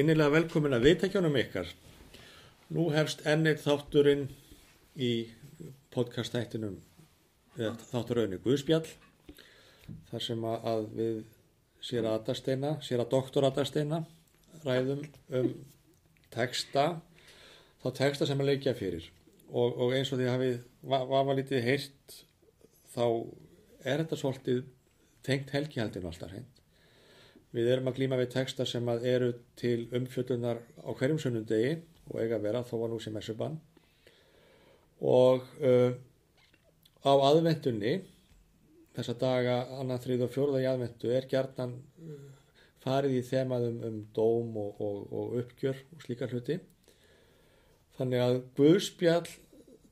innilega 0.00 0.34
velkomin 0.34 0.76
að 0.76 0.86
viðtækjunum 0.88 1.38
ykkar. 1.42 1.72
Nú 2.74 2.88
hefst 2.94 3.24
ennið 3.28 3.62
þátturinn 3.64 4.28
í 5.00 5.12
podcastættinum 5.94 6.78
þátturauðinu 7.58 8.38
Guðspjall 8.44 8.86
þar 10.10 10.24
sem 10.24 10.44
að 10.46 10.86
við 10.94 11.20
sér 11.84 12.06
aðarsteina, 12.06 12.76
sér 12.84 13.02
að 13.02 13.12
doktor 13.14 13.46
aðarsteina 13.48 14.04
ræðum 14.64 15.02
um 15.36 15.50
texta, 16.30 17.00
þá 17.82 17.88
texta 17.96 18.28
sem 18.28 18.40
að 18.42 18.52
leikja 18.52 18.76
fyrir 18.78 19.08
og, 19.50 19.74
og 19.74 19.94
eins 19.96 20.12
og 20.12 20.20
því 20.20 20.28
hafið 20.30 20.58
vafa 20.84 21.36
lítið 21.38 21.66
heyrt 21.66 22.18
þá 22.94 23.04
er 23.82 24.02
þetta 24.02 24.20
svolítið 24.20 24.62
tengt 25.26 25.52
helgihaldinu 25.54 26.10
alltaf 26.10 26.32
hreint. 26.32 26.59
Við 27.50 27.66
erum 27.72 27.90
að 27.90 27.96
glýma 27.98 28.18
við 28.20 28.30
texta 28.36 28.66
sem 28.68 28.86
að 28.92 29.06
eru 29.10 29.30
til 29.58 29.88
umfjöldunar 29.96 30.60
á 30.86 30.90
hverjum 30.94 31.18
sunnundegi 31.18 31.72
og 32.10 32.20
eiga 32.22 32.38
að 32.38 32.46
vera 32.46 32.62
þó 32.66 32.76
að 32.78 32.92
nú 32.92 33.00
sem 33.02 33.14
messubann 33.16 33.58
og 35.00 35.46
uh, 35.64 35.92
á 37.02 37.12
aðvendunni 37.12 37.96
þessa 38.94 39.16
daga 39.18 39.56
annað 39.80 40.04
þrið 40.06 40.24
og 40.26 40.34
fjórða 40.34 40.62
í 40.62 40.68
aðvendu 40.70 41.12
er 41.16 41.28
gerðan 41.30 41.74
uh, 41.74 42.22
farið 42.84 43.18
í 43.18 43.26
þemaðum 43.26 43.82
um 43.88 44.00
dóm 44.16 44.56
og, 44.60 44.80
og, 44.80 45.00
og 45.10 45.38
uppgjör 45.42 45.82
og 45.94 46.04
slíkar 46.04 46.34
hluti 46.34 46.60
þannig 47.98 48.24
að 48.24 48.40
Guðspjall 48.56 49.26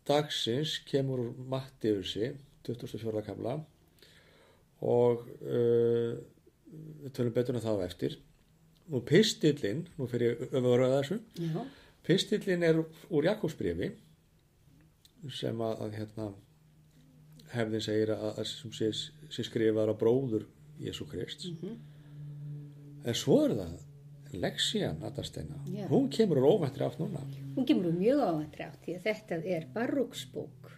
dagsins 0.09 0.79
kemur 0.89 1.27
úr 1.27 1.47
Mattiusi 1.51 2.33
24. 2.69 3.25
kamla 3.27 3.59
og 4.87 5.27
uh, 5.43 6.19
við 7.05 7.15
tölum 7.17 7.35
betur 7.37 7.57
en 7.57 7.61
um 7.61 7.67
það 7.67 7.83
á 7.83 7.87
eftir 7.87 8.19
nú 8.89 9.01
pistillin, 9.05 9.87
nú 9.99 10.09
fyrir 10.09 10.39
öfuröða 10.49 11.01
þessu 11.03 11.19
Já. 11.37 11.65
pistillin 12.07 12.65
er 12.65 12.83
úr 12.83 13.29
Jakobsbrefi 13.29 13.91
sem 15.35 15.61
að, 15.61 15.83
að 15.85 15.99
hérna, 15.99 16.29
hefðin 17.53 17.85
segir 17.85 18.15
að, 18.15 18.31
að 18.39 18.49
sem 18.53 18.77
sé, 18.77 18.93
sé 19.35 19.45
skrifaður 19.45 19.93
á 19.93 20.01
bróður 20.01 20.49
Jésu 20.81 21.09
Krist 21.11 21.49
en 21.49 23.15
svo 23.17 23.43
er 23.49 23.59
það 23.59 23.77
Lexian 24.39 24.99
Adarsteina, 25.09 25.57
Já. 25.73 25.87
hún 25.89 26.11
kemur 26.13 26.43
úr 26.43 26.51
óvæntri 26.59 26.85
átt 26.85 26.99
núna 27.01 27.23
Hún 27.59 27.67
kemur 27.67 27.91
mjög 27.91 28.21
ávæntri 28.23 28.63
átt 28.63 28.85
því 28.85 28.93
að 28.95 29.07
þetta 29.09 29.37
er 29.51 29.65
barróksbók. 29.75 30.69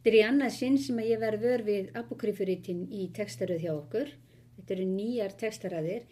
Þetta 0.00 0.08
er 0.08 0.14
í 0.16 0.22
annað 0.24 0.54
sinn 0.56 0.78
sem 0.80 1.00
að 1.02 1.10
ég 1.10 1.18
verð 1.20 1.42
vör 1.44 1.64
við 1.66 1.90
apokryfuritin 2.00 2.78
í 2.88 3.08
textaröð 3.12 3.60
hjá 3.60 3.72
okkur. 3.74 4.12
Þetta 4.56 4.74
eru 4.76 4.86
nýjar 4.90 5.34
textaraðir 5.40 6.06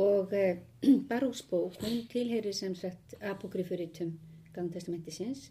og 0.00 0.34
eh, 0.36 0.62
barróksbók, 1.10 1.80
hún 1.82 2.06
tilheyri 2.10 2.52
sem 2.56 2.76
sagt 2.78 3.16
apokryfuritum 3.20 4.14
gangtestamentisins 4.54 5.50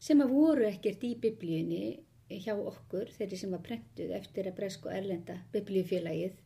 sem 0.00 0.20
að 0.24 0.32
voru 0.32 0.68
ekkert 0.68 1.02
í 1.04 1.14
biblíunni 1.20 1.98
hjá 2.30 2.54
okkur, 2.54 3.10
þeirri 3.16 3.36
sem 3.36 3.50
var 3.52 3.62
prentuð 3.64 4.14
eftir 4.16 4.48
að 4.48 4.56
Bresk 4.60 4.86
og 4.86 4.94
Erlenda 4.94 5.36
biblíufélagið 5.52 6.38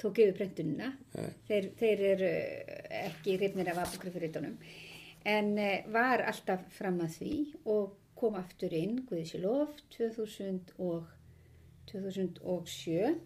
tók 0.00 0.18
yfir 0.20 0.34
prentunina. 0.36 0.90
Nei. 1.16 1.28
Þeir, 1.48 1.68
þeir 1.78 2.02
eru 2.12 2.30
eh, 2.30 2.88
ekki 3.06 3.36
hrifnir 3.38 3.70
af 3.72 3.84
apokryfuritunum 3.84 4.56
en 5.26 5.58
eh, 5.58 5.86
var 5.92 6.22
alltaf 6.30 6.66
fram 6.76 7.00
að 7.04 7.16
því 7.18 7.36
og 7.72 7.96
kom 8.16 8.36
aftur 8.38 8.72
inn 8.76 9.02
Guðisilof 9.08 9.76
2000 9.96 10.76
og 10.80 11.08
2007 11.90 13.16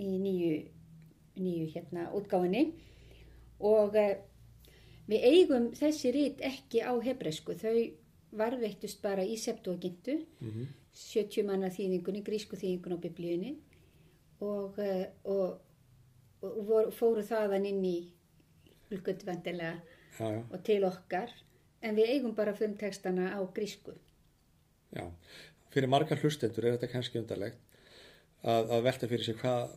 í 0.00 0.10
nýju, 0.20 0.54
nýju 1.40 1.70
hérna 1.74 2.08
útgáfinni 2.16 2.66
og 3.60 3.96
eh, 3.98 4.18
við 5.10 5.26
eigum 5.32 5.70
þessi 5.76 6.12
rít 6.14 6.44
ekki 6.46 6.84
á 6.86 6.92
hebreysku. 7.02 7.56
Þau 7.58 7.90
varveittust 8.38 9.00
bara 9.02 9.24
í 9.26 9.36
septuagintu 9.40 10.20
mm 10.40 10.68
70 11.00 11.46
manna 11.46 11.70
þýðingunni, 11.70 12.22
grísku 12.26 12.58
þýðingun 12.58 12.96
á 12.96 13.04
biblíunni. 13.04 13.52
Og, 14.42 14.78
eh, 14.80 15.06
og, 15.28 15.60
og 16.42 16.58
voru, 16.66 16.90
fóru 16.94 17.24
þaðan 17.26 17.68
inn 17.68 17.84
í 17.84 17.96
já, 20.18 20.30
og 20.40 20.62
til 20.66 20.82
okkar. 20.88 21.32
En 21.80 21.96
við 21.96 22.14
eigum 22.16 22.34
bara 22.36 22.56
fimm 22.56 22.76
textana 22.80 23.30
á 23.36 23.40
grísku. 23.54 23.94
já. 24.92 25.06
fyrir 25.70 25.88
margar 25.88 26.18
hlustendur 26.18 26.66
er 26.66 26.74
þetta 26.76 26.90
kannski 26.90 27.20
undarlegt 27.20 27.60
að, 28.42 28.72
að 28.74 28.82
velta 28.82 29.08
fyrir 29.08 29.24
sig 29.24 29.36
hvað 29.38 29.76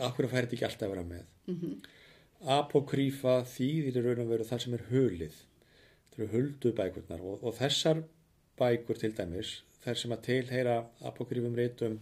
akkur 0.00 0.28
færi 0.30 0.46
þetta 0.46 0.58
ekki 0.58 0.66
alltaf 0.68 0.88
að 0.88 0.94
vera 0.96 1.06
með? 1.12 1.28
Mm 1.50 1.76
apokrífa 2.44 3.38
þýðir 3.48 4.02
raun 4.04 4.24
og 4.24 4.32
veru 4.32 4.46
það 4.48 4.64
sem 4.64 4.74
er 4.76 4.82
hulið. 4.90 5.36
Þetta 6.04 6.18
eru 6.18 6.30
huldu 6.34 6.72
bækurnar 6.76 7.22
og, 7.24 7.38
og 7.40 7.54
þessar 7.56 8.02
bækur 8.60 9.00
til 9.00 9.14
dæmis 9.16 9.54
þær 9.84 10.00
sem 10.00 10.14
að 10.14 10.24
tilheyra 10.28 10.74
apokrífum 11.08 11.56
reytum 11.58 11.96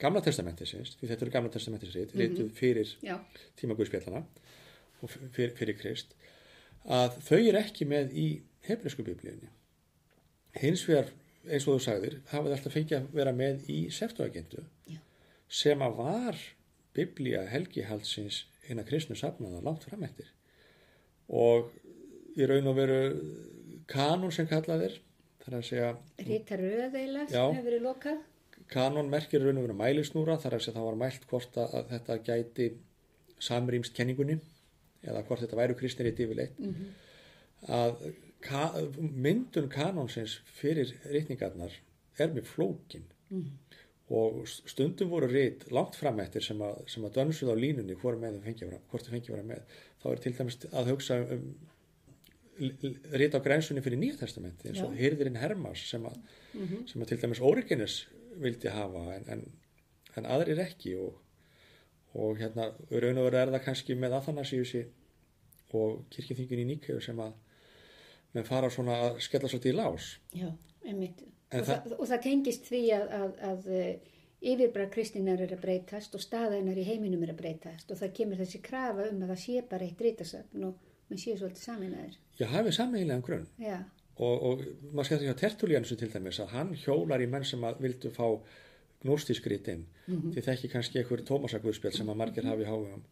gamla 0.00 0.22
testamentisins 0.24 0.96
því 0.98 1.10
þetta 1.10 1.26
eru 1.26 1.34
gamla 1.36 1.52
testamentisins 1.54 1.96
reyt 2.00 2.16
reytuð 2.18 2.48
fyrir 2.56 2.94
Já, 3.04 3.18
tíma 3.60 3.76
Guðspjallana 3.78 4.24
og 5.04 5.12
fyrir, 5.12 5.54
fyrir 5.56 5.78
Krist 5.78 6.16
að 6.84 7.20
þau 7.28 7.38
eru 7.38 7.60
ekki 7.60 7.86
með 7.88 8.16
í 8.18 8.26
hebreysku 8.66 9.04
biblíunni. 9.06 9.48
Hins 10.58 10.82
vegar 10.88 11.12
eins 11.44 11.68
og 11.68 11.78
þú 11.78 11.84
sagðir 11.86 12.18
hafa 12.32 12.48
þau 12.48 12.56
alltaf 12.56 12.74
fengið 12.74 12.98
að 12.98 13.16
vera 13.20 13.32
með 13.36 13.70
í 13.72 13.78
septuagendu 13.92 14.64
Já. 14.90 14.98
sem 15.62 15.84
að 15.84 15.96
var 16.00 16.44
biblía 16.94 17.42
helgihaldsins 17.50 18.44
inn 18.70 18.80
að 18.80 18.88
kristnu 18.92 19.16
safnaða 19.18 19.62
langt 19.66 19.84
fram 19.88 20.04
eftir 20.06 20.28
og 21.28 21.70
í 22.38 22.46
raun 22.48 22.66
og 22.70 22.76
veru 22.78 23.00
kanon 23.90 24.32
sem 24.32 24.46
kallað 24.50 24.86
er 24.88 24.96
þar 25.44 25.58
að 25.58 25.66
segja 25.68 25.90
Rita 26.24 26.56
Röðeila 26.60 27.26
Já. 27.28 27.28
sem 27.44 27.58
hefur 27.58 27.68
verið 27.70 27.84
lokað. 27.88 28.18
kanon 28.72 29.10
merkir 29.12 29.42
raun 29.44 29.58
og 29.60 29.66
veru 29.68 29.76
mælisnúra 29.78 30.38
þar 30.40 30.56
að 30.58 30.64
segja 30.66 30.78
það 30.78 30.88
var 30.88 31.00
mælt 31.04 31.26
hvort 31.30 31.58
að, 31.60 31.88
þetta 31.92 32.18
gæti 32.30 32.68
samrýmst 33.44 33.94
kenningunni 33.96 34.38
eða 35.04 35.24
hvort 35.26 35.42
þetta 35.44 35.58
væru 35.60 35.74
kristinir 35.80 36.14
í 36.14 36.24
yfirleitt 36.28 36.60
Mm 36.60 36.92
að 37.64 37.94
ka, 38.44 38.74
myndun 39.00 39.70
kanonsins 39.72 40.34
fyrir 40.52 40.90
reytningarnar 41.08 41.72
er 42.20 42.28
með 42.34 42.44
flókin 42.50 43.06
Mhm. 43.30 43.54
Og 44.10 44.42
stundum 44.48 45.08
voru 45.10 45.26
reyt 45.30 45.64
langt 45.72 45.96
fram 45.96 46.18
eftir 46.20 46.42
sem 46.44 46.60
að, 46.60 46.82
sem 46.92 47.04
að 47.08 47.14
dönsuð 47.16 47.52
á 47.52 47.56
línunni 47.56 47.94
hvort 47.96 48.20
með 48.20 48.34
þeim 48.36 48.42
fengi 48.44 48.66
að 49.32 49.38
vera, 49.38 49.46
með 49.48 49.78
þá 50.02 50.10
er 50.10 50.20
til 50.24 50.32
dæmis 50.36 50.58
að 50.72 50.90
hugsa 50.92 51.16
um 51.24 51.46
reyt 53.18 53.34
á 53.34 53.40
grænsunni 53.42 53.82
fyrir 53.82 53.98
nýja 53.98 54.18
testamenti 54.20 54.68
eins 54.70 54.82
og 54.84 54.92
Já. 54.94 55.00
hyrðirinn 55.02 55.38
Hermas 55.40 55.80
sem 55.90 56.04
að, 56.06 56.18
Mhm. 56.54 56.86
sem 56.86 57.02
að 57.02 57.08
til 57.08 57.18
dæmis 57.24 57.40
Origenes 57.40 57.96
vildi 58.38 58.68
hafa 58.70 59.14
en, 59.16 59.24
en, 59.28 59.42
en 60.16 60.24
aðrir 60.26 60.60
ekki 60.62 60.94
og, 61.00 61.16
og 62.14 62.36
hérna 62.38 62.68
raun 62.90 63.18
og 63.18 63.24
veru 63.30 63.36
er 63.40 63.50
það 63.56 63.64
kannski 63.64 63.96
með 63.98 64.14
Athanasiusi 64.20 64.84
og 65.74 66.04
kirkjuþingin 66.10 66.62
í 66.62 66.68
Níkeu 66.68 67.00
sem 67.02 67.18
að 67.18 67.32
menn 68.34 68.44
fara 68.46 68.70
svona 68.70 69.00
að 69.08 69.18
skella 69.24 69.48
svolítið 69.50 69.72
í 69.72 69.76
lás 69.80 70.12
Já, 70.34 70.52
einmitt. 70.86 71.24
Og, 71.60 71.66
það- 71.68 71.84
það, 71.86 71.94
og 72.00 72.08
það 72.12 72.22
tengist 72.28 72.68
því 72.70 72.82
að, 72.98 73.06
að, 73.20 73.34
að 73.50 73.68
eh, 73.78 73.94
yfirbræð 74.54 74.90
kristinar 74.94 75.40
er 75.40 75.52
að 75.56 75.60
breytast 75.64 76.14
og 76.18 76.20
staðainar 76.24 76.76
í 76.80 76.84
heiminum 76.88 77.22
er 77.24 77.32
að 77.32 77.38
breytast 77.42 77.90
og 77.94 78.00
það 78.02 78.12
kemur 78.18 78.40
þessi 78.42 78.60
krafa 78.66 79.06
um 79.10 79.22
að 79.24 79.30
það 79.34 79.42
sé 79.44 79.62
bara 79.70 79.86
eitt 79.88 80.02
rítasafn 80.04 80.66
og 80.68 80.74
mann 81.10 81.20
sé 81.22 81.36
svolítið 81.36 81.62
saminæður. 81.68 82.18
ég 82.40 82.52
hafi 82.52 82.72
sammegilegan 82.72 83.22
grunn. 83.24 83.46
Já, 83.60 83.78
og, 84.18 84.42
og 84.50 84.64
maður 84.92 85.08
skemmt 85.08 85.24
ekki 85.24 85.34
á 85.36 85.42
Tertulliansu 85.44 85.96
til 86.00 86.10
dæmis 86.12 86.40
að 86.44 86.52
hann 86.58 86.74
hjólar 86.84 87.24
í 87.24 87.26
menn 87.30 87.44
sem 87.48 87.64
að 87.64 87.80
vildu 87.84 88.10
fá 88.14 88.26
gnóstískrit 89.04 89.68
inn 89.72 89.84
því 90.08 90.42
þekki 90.46 90.70
kannski 90.72 91.00
einhver 91.00 91.22
Tómasagurspjall 91.28 91.92
sem 91.96 92.08
að 92.12 92.16
margir 92.20 92.46
hafi 92.48 92.64
háum 92.68 93.02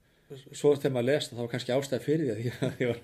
svo 0.56 0.70
þegar 0.76 0.94
maður 0.96 1.08
lesta 1.10 1.36
þá 1.36 1.42
kannski 1.52 1.74
ástæð 1.74 2.04
fyrir 2.06 2.36
því 2.38 2.52
að 2.52 2.72
því 2.78 2.86
var 2.92 3.00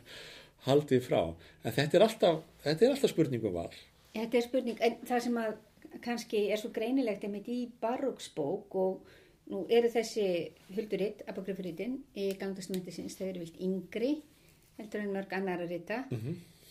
haldið 0.68 1.02
frá. 1.04 1.20
En 1.64 1.74
þetta 1.76 1.96
er 1.98 2.04
alltaf, 2.06 2.38
þetta 2.64 2.84
er 2.86 2.94
alltaf 2.94 3.12
spurningum 3.12 3.52
val 3.54 3.68
Þetta 4.14 4.38
er 4.38 4.44
spurning, 4.44 4.78
en 4.80 5.00
það 5.08 5.24
sem 5.26 5.40
að 5.42 5.56
kannski 6.04 6.44
er 6.52 6.60
svo 6.60 6.70
greinilegt 6.74 7.24
einmitt 7.24 7.48
í 7.48 7.60
baróksbók 7.80 8.76
og 8.78 9.08
nú 9.48 9.64
eru 9.72 9.88
þessi 9.92 10.26
hulduritt, 10.76 11.24
apokryfuritin 11.30 11.96
í 12.18 12.28
gangastamentisins, 12.40 13.16
þau 13.16 13.26
eru 13.28 13.44
vilt 13.44 13.60
yngri 13.64 14.12
heldur 14.78 15.02
en 15.02 15.14
mörg 15.14 15.32
annar 15.34 15.64
að 15.64 15.74
rita 15.74 16.02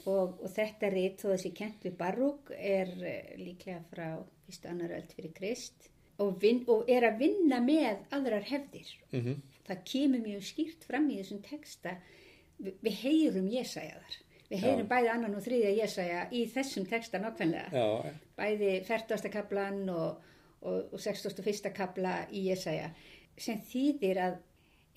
og, 0.08 0.38
og 0.40 0.50
þetta 0.54 0.92
rit, 0.94 1.20
þó 1.20 1.34
þessi 1.34 1.54
kent 1.58 1.88
við 1.88 1.98
barók, 2.00 2.52
er 2.56 2.94
eh, 3.04 3.34
líklega 3.42 3.82
frá 3.92 4.08
fyrstu 4.46 4.70
annar 4.72 4.94
öll 4.96 5.08
fyrir 5.12 5.34
Krist 5.36 5.90
og, 6.24 6.38
vin, 6.42 6.64
og 6.72 6.88
er 6.90 7.10
að 7.10 7.20
vinna 7.26 7.60
með 7.64 8.06
aðrar 8.16 8.46
hefðir. 8.48 8.94
mm 9.12 9.22
-hmm. 9.22 9.42
Það 9.68 9.84
kemur 9.92 10.22
mjög 10.24 10.44
skýrt 10.48 10.84
fram 10.88 11.10
í 11.10 11.18
þessum 11.20 11.42
texta, 11.44 11.98
Vi, 12.58 12.74
við 12.82 12.96
heyrum 13.04 13.50
Jesajaðar. 13.54 14.14
Við 14.48 14.62
heyrum 14.64 14.88
bæði 14.88 15.10
annan 15.12 15.36
og 15.36 15.44
þriðja 15.44 15.72
Jesaja 15.82 16.20
í 16.32 16.46
þessum 16.54 16.86
texta 16.88 17.20
nokkvæmlega 17.20 17.84
bæði 18.40 18.70
40. 18.88 19.30
kaplan 19.34 19.82
og, 19.92 20.22
og, 20.62 20.94
og 20.94 21.00
61. 21.04 21.72
kapla 21.76 22.14
í 22.32 22.46
Jesaja 22.48 22.90
sem 23.38 23.60
þýðir 23.70 24.22
að 24.24 24.38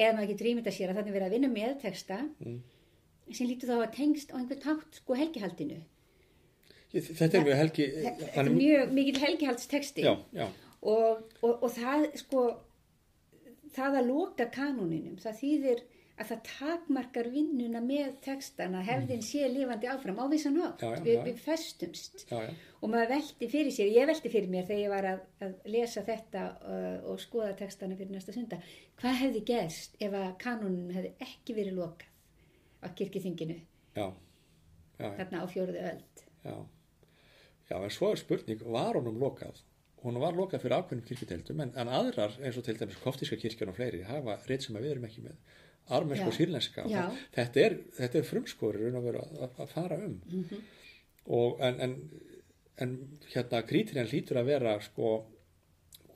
ef 0.01 0.15
maður 0.15 0.27
ekki 0.29 0.37
drýmynda 0.45 0.73
sér 0.73 0.93
að 0.93 1.01
þannig 1.01 1.17
verið 1.17 1.27
að 1.27 1.35
vinna 1.39 1.51
með 1.57 1.75
texta 1.83 2.21
Mm. 2.41 2.61
sem 3.37 3.47
lítur 3.51 3.69
þá 3.69 3.77
að 3.85 3.91
tengst 3.99 4.31
á 4.33 4.39
einhvern 4.39 4.63
tátt 4.65 4.97
sko 5.03 5.15
helgihaldinu. 5.19 5.77
Þetta 6.91 7.39
er 7.39 7.45
mjög 7.47 7.59
helgi, 7.61 7.85
Þetta 8.07 8.41
er 8.43 8.49
mjög 8.51 8.95
mikil 8.97 9.21
helgihaldstexti 9.23 10.03
já, 10.03 10.15
já, 10.35 10.47
og, 10.83 11.21
og, 11.43 11.53
og 11.63 11.71
það 11.77 12.07
sko, 12.19 12.41
það 13.77 13.99
að 14.01 14.09
loka 14.09 14.47
kanóninum, 14.51 15.19
það 15.23 15.39
þýðir 15.43 15.85
að 16.21 16.31
það 16.31 16.41
takmarkar 16.51 17.29
vinnuna 17.33 17.81
með 17.85 18.19
textana, 18.25 18.83
hefðin 18.85 19.23
sé 19.25 19.49
lifandi 19.49 19.89
áfram 19.91 20.21
á 20.21 20.25
vissan 20.33 20.59
hátt, 20.61 20.83
Já, 20.85 20.91
já, 20.99 21.03
við, 21.07 21.21
við 21.29 21.41
festumst. 21.45 22.25
Já, 22.29 22.37
já, 22.45 22.51
og 22.81 22.93
maður 22.93 23.13
velti 23.15 23.49
fyrir 23.53 23.75
sér, 23.75 23.93
ég 23.95 24.09
velti 24.11 24.33
fyrir 24.33 24.53
mér 24.53 24.69
þegar 24.69 24.83
ég 24.83 24.93
var 24.93 25.09
að, 25.15 25.23
að 25.47 25.71
lesa 25.75 26.05
þetta 26.07 26.45
uh, 26.61 26.97
og 27.13 27.23
skoða 27.23 27.55
textana 27.59 27.97
fyrir 27.99 28.13
næsta 28.15 28.37
sunda. 28.37 28.61
Hvað 29.01 29.21
hefði 29.25 29.45
gerst 29.53 29.97
ef 30.03 30.17
að 30.17 30.29
kanónunum 30.43 30.93
hefði 30.97 31.15
ekki 31.25 31.57
verið 31.57 31.81
lokað 31.81 32.11
á 32.81 32.89
kirkithinginu 32.97 33.59
þarna 33.97 35.43
á 35.45 35.47
fjóruðu 35.49 35.83
öld. 35.91 36.23
Já, 36.45 36.57
já, 37.71 37.77
en 37.81 37.93
svo 37.95 38.13
er 38.13 38.21
spurning, 38.21 38.63
var 38.65 38.99
honum 38.99 39.21
lokað? 39.21 39.65
Hún 40.01 40.17
var 40.21 40.37
lokað 40.37 40.63
fyrir 40.65 40.79
ákveðnum 40.79 41.05
kirkjudeildum, 41.09 41.59
en, 41.61 41.75
en 41.77 41.91
aðrar, 41.93 42.37
eins 42.41 42.57
og 42.57 42.65
til 42.65 42.79
dæmis 42.81 43.01
koftíska 43.03 43.37
kirkjan 43.41 43.73
og 43.73 43.77
fleiri, 43.77 44.01
hafa 44.09 44.39
reynd 44.49 44.65
sem 44.65 44.79
við 44.79 44.95
erum 44.95 45.05
ekki 45.11 45.27
með, 45.27 45.59
armensk 45.97 46.27
og 46.27 46.37
sírlenska. 46.37 46.85
Þetta 47.35 47.61
er, 47.65 47.79
er 48.09 48.27
frumskóri 48.29 48.91
að 48.91 49.11
að, 49.23 49.49
að 49.65 49.73
fara 49.75 49.99
um. 50.07 50.19
Mhm. 50.31 50.61
Og 51.31 51.61
en, 51.63 51.81
en, 51.85 51.97
en 52.81 52.95
hérna 53.35 53.61
krítirinn 53.69 54.09
lítur 54.11 54.41
að 54.41 54.49
vera, 54.55 54.79
sko, 54.83 55.11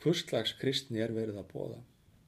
hvurslags 0.02 0.54
kristni 0.60 1.00
er 1.04 1.12
verið 1.16 1.38
að 1.42 1.50
bóða. 1.52 1.82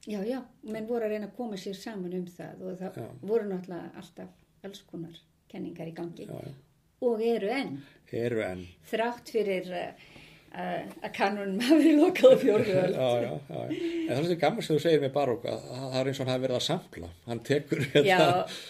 já, 0.07 0.21
já, 0.23 0.39
menn 0.63 0.87
voru 0.87 1.05
að 1.05 1.11
reyna 1.15 1.27
að 1.27 1.35
koma 1.35 1.57
sér 1.59 1.75
saman 1.75 2.13
um 2.15 2.27
það 2.31 2.61
og 2.63 2.77
það 2.79 2.99
Já. 3.01 3.07
voru 3.21 3.49
náttúrulega 3.49 3.89
alltaf 4.01 4.29
alls 4.63 4.81
konar 4.87 5.17
kenningar 5.51 5.89
í 5.89 5.93
gangi 5.97 6.27
Já, 6.29 6.37
já. 6.47 6.53
og 7.09 7.21
eru 7.21 7.49
enn 7.51 7.73
Eru 8.15 8.39
enn. 8.45 8.63
þrátt 8.87 9.33
fyrir 9.35 9.67
uh, 9.67 10.05
að 10.57 11.11
kanónum 11.13 11.59
hafi 11.61 11.91
lokað 11.97 12.33
á 12.33 12.37
fjóruðu 12.41 12.75
öld 12.81 12.95
Já, 12.97 13.09
já, 13.21 13.31
já. 13.49 13.59
En 13.67 14.07
það 14.07 14.17
er 14.17 14.23
þetta 14.23 14.37
gaman 14.41 14.65
sem 14.65 14.77
þú 14.77 14.81
segir 14.81 15.01
með 15.03 15.11
Barók 15.17 15.43
að 15.51 15.65
það 15.67 15.97
er 15.99 16.09
eins 16.09 16.19
og 16.19 16.23
hann 16.23 16.33
hafi 16.33 16.43
verið 16.45 16.57
að 16.57 16.63
sampla. 16.67 17.09
Hann 17.27 17.41
tekur 17.49 17.83
Já. 18.07 18.19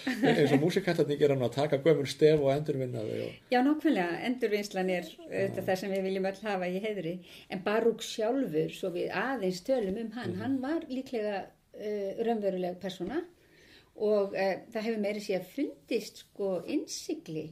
eins 0.07 0.55
og 0.55 0.63
músikættarnir 0.63 1.19
gera 1.21 1.37
hann 1.37 1.45
að 1.47 1.55
taka 1.55 1.79
gömur 1.85 2.09
stef 2.11 2.43
og 2.43 2.51
endurvinna 2.55 3.05
þau. 3.05 3.21
Og, 3.27 3.37
Já, 3.53 3.59
nákvæmlega, 3.67 4.17
endurvinnslan 4.31 4.91
er 4.97 5.07
auðvitað 5.13 5.69
það 5.69 5.79
sem 5.83 5.95
við 5.95 6.09
viljum 6.09 6.29
öll 6.31 6.41
hafa 6.49 6.71
í 6.71 6.83
heiðri 6.83 7.15
en 7.53 7.63
Barúk 7.69 8.03
sjálfur, 8.05 8.75
svo 8.75 8.91
við 8.97 9.13
aðeins 9.23 9.63
tölum 9.69 10.01
um 10.01 10.11
hann, 10.17 10.35
hann 10.41 10.59
var 10.65 10.83
líklega 10.91 11.39
uh, 11.45 12.11
raunveruleg 12.25 12.81
persóna 12.83 13.21
og 13.95 14.35
uh, 14.35 14.53
það 14.73 14.89
hefur 14.89 15.01
meiri 15.05 15.23
sér 15.23 15.47
fundist 15.55 16.25
sko 16.25 16.57
innsikli 16.67 17.47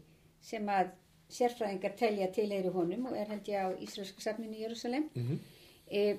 sem 0.46 0.68
að 0.70 0.92
sérfræðingar 1.30 1.96
telja 1.98 2.28
til 2.32 2.52
eiri 2.52 2.70
honum 2.70 3.06
og 3.10 3.18
er 3.18 3.26
held 3.34 3.48
ég 3.48 3.62
á 3.66 3.68
Ísraelska 3.82 4.22
safninu 4.22 4.54
í 4.56 4.64
Jérúsalem 4.66 5.10
Mhm. 5.16 5.40
uh, 5.92 6.18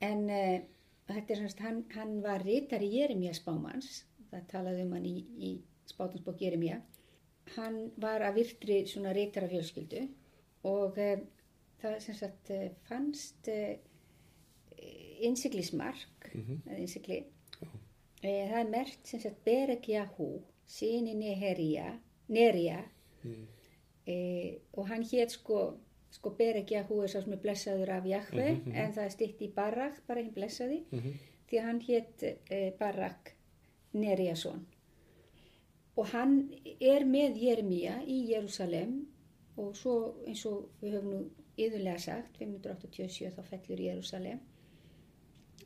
en 0.00 0.24
uh, 0.30 0.60
þetta 1.08 1.30
er 1.34 1.36
semst, 1.42 1.58
hann, 1.60 1.84
hann 1.94 2.22
var 2.22 2.42
ritari 2.44 2.88
Jeremia 2.94 3.32
Spámans 3.32 4.04
það 4.30 4.46
talaði 4.48 4.82
um 4.86 4.92
hann 4.92 5.04
í, 5.06 5.16
í 5.38 5.50
spátansbók 5.90 6.40
Jeremia 6.40 6.80
hann 7.56 7.90
var 7.96 8.20
að 8.22 8.34
virtri 8.34 8.86
svona 8.86 9.12
reytara 9.12 9.48
fjölskyldu 9.50 10.04
og 10.64 10.98
e, 10.98 11.16
það 11.82 11.96
sem 12.00 12.14
sagt 12.14 12.50
e, 12.50 12.70
fannst 12.86 13.48
e, 13.48 13.78
innsiklismark 15.20 16.30
Mhm. 16.34 16.62
eða 16.66 16.78
innsikli 16.78 17.16
e, 18.22 18.28
það 18.48 18.60
er 18.60 18.70
mert 18.70 19.06
sem 19.06 19.20
sagt 19.20 19.44
Beregjahu 19.44 20.42
síni 20.68 21.14
Neherja 21.14 21.98
Nerja 22.28 22.84
Mm. 23.24 23.46
E, 24.06 24.58
og 24.72 24.88
hann 24.88 25.02
hétt 25.04 25.30
sko 25.36 25.76
sko 26.10 26.30
Beregjahu 26.38 27.02
er 27.04 27.08
sá 27.12 27.20
sem 27.22 27.32
er 27.32 27.38
blessaður 27.42 27.90
af 27.94 28.06
Jahve 28.06 28.46
Mhm, 28.50 28.62
mhm. 28.66 28.74
en 28.76 28.92
það 28.92 29.04
er 29.04 29.10
stytt 29.14 29.40
í 29.42 29.48
Barak 29.54 30.00
bara 30.06 30.20
hinn 30.22 30.32
blessaði 30.34 30.82
Mhm. 30.92 31.12
því 31.50 31.58
að 31.60 31.62
hann 31.68 31.80
hétt 31.80 32.22
e, 32.50 32.70
Barak 32.78 33.34
Nerjason 33.94 34.66
og 35.96 36.06
hann 36.12 36.50
er 36.80 37.04
með 37.04 37.36
Jeremia 37.42 38.00
í 38.06 38.20
Jérúsalem 38.32 39.04
og 39.56 39.74
svo 39.76 40.14
eins 40.26 40.44
og 40.46 40.68
við 40.82 40.94
höfum 40.96 41.10
nú 41.12 41.24
yðurlega 41.58 41.98
sagt 42.00 42.38
587 42.38 43.30
þá 43.36 43.42
fellur 43.44 43.78
Jérúsalem 43.84 44.38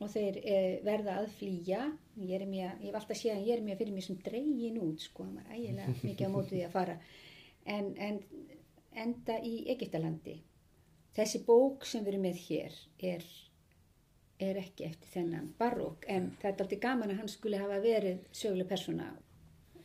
og 0.01 0.09
þeir 0.11 0.37
e, 0.43 0.55
verða 0.83 1.19
að 1.21 1.29
flýja 1.39 1.85
Jeremia, 2.19 2.73
ég 2.81 2.89
hef 2.91 2.95
alltaf 2.99 3.17
séð 3.17 3.37
að 3.37 3.45
Jeremia 3.47 3.77
fyrir 3.79 3.93
mér 3.95 4.03
sem 4.03 4.17
dregin 4.25 4.77
út 4.81 4.99
sko, 4.99 5.23
hann 5.23 5.35
var 5.35 5.53
ægilega 5.55 5.93
mikið 6.03 6.27
á 6.27 6.31
mótu 6.33 6.49
því 6.55 6.65
að 6.65 6.71
fara 6.75 6.97
en, 7.65 7.91
en 7.97 8.21
enda 8.95 9.39
í 9.43 9.57
Egyptalandi. 9.73 10.37
Þessi 11.15 11.41
bók 11.47 11.85
sem 11.87 12.03
við 12.03 12.13
erum 12.13 12.25
með 12.27 12.39
hér 12.47 12.79
er 13.11 13.25
er 14.39 14.57
ekki 14.59 14.83
eftir 14.89 15.11
þennan 15.13 15.51
barók 15.59 16.03
en 16.11 16.33
það 16.41 16.49
er 16.49 16.63
aldrei 16.63 16.79
gaman 16.83 17.11
að 17.13 17.21
hann 17.21 17.31
skuli 17.31 17.59
hafa 17.59 17.77
verið 17.83 18.25
söguleg 18.35 18.67
persóna. 18.67 19.05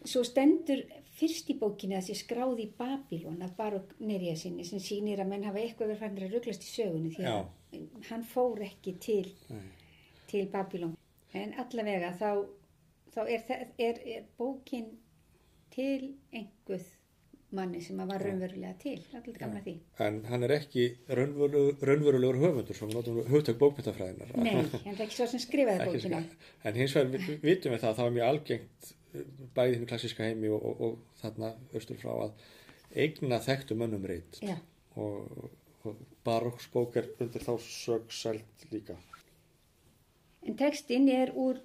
Svo 0.02 0.24
stendur 0.26 0.80
fyrst 1.18 1.50
í 1.52 1.56
bókinni 1.60 1.98
að 1.98 2.06
sé 2.08 2.16
skráði 2.18 2.64
í 2.64 2.72
Babylon 2.78 3.42
af 3.44 3.52
barók 3.58 3.92
nýrja 4.00 4.36
sinni 4.40 4.64
sem 4.66 4.82
sýnir 4.82 5.20
að 5.22 5.30
menn 5.30 5.46
hafa 5.46 5.60
eitthvað 5.60 5.92
verið 5.92 6.02
fannir 6.02 6.26
að 6.26 6.34
rugglast 6.36 6.64
í 6.66 6.70
sögunni 6.70 7.12
því 7.14 7.28
að 7.30 8.08
hann 8.08 8.24
fór 8.26 8.64
ekki 8.66 8.96
til 9.02 9.26
til 10.30 10.46
Babylon 10.50 10.96
en 11.36 11.54
allavega 11.62 12.10
þá, 12.18 12.30
þá 13.14 13.20
er, 13.26 13.44
er, 13.78 14.00
er 14.16 14.26
bókin 14.38 14.90
til 15.74 16.16
einhverð 16.32 16.88
manni 17.56 17.80
sem 17.82 17.98
að 18.02 18.10
var 18.12 18.22
raunverulega 18.24 18.72
til. 18.82 18.96
Allir 19.18 19.38
gaman 19.40 19.58
að 19.60 19.64
því. 19.66 19.74
En 20.06 20.20
hann 20.30 20.46
er 20.46 20.54
ekki 20.56 20.84
raunverulegur, 21.08 21.80
raunverulegur 21.88 22.38
höfundur 22.44 22.76
sem 22.78 22.88
við 22.90 22.98
notum 23.00 23.20
hugtök 23.32 23.58
bókmyndafræðinar. 23.62 24.32
Nei, 24.38 24.54
það 24.70 24.88
er 24.94 25.04
ekki 25.06 25.16
svo 25.18 25.26
sem 25.32 25.42
skrifaði 25.42 25.86
bókina. 25.90 26.22
En 26.64 26.74
hins 26.78 26.94
vegar 26.96 27.10
vi- 27.26 27.38
vitum 27.42 27.72
við 27.74 27.82
það 27.82 27.90
að 27.90 27.98
það 28.00 28.08
var 28.08 28.16
mjög 28.18 28.28
algengt 28.32 28.90
eh, 29.14 29.24
bæði 29.58 29.74
hinn 29.78 29.86
klassíska 29.90 30.24
heimi 30.28 30.48
og, 30.54 30.64
og, 30.70 30.80
og 30.80 31.22
þarna 31.22 31.52
austur 31.74 31.98
frá 32.02 32.12
að 32.28 32.46
eigna 33.04 33.38
þekktu 33.44 33.76
mönnum 33.78 34.06
reyt 34.10 34.40
Já, 34.42 34.56
og, 34.96 35.50
og 35.86 35.96
baróksbók 36.26 36.96
er 37.02 37.10
undir 37.22 37.42
þá 37.46 37.52
sög 37.62 38.10
sælt 38.14 38.66
líka. 38.72 38.96
en 40.46 40.56
textin 40.56 41.08
er 41.12 41.30
úr 41.36 41.58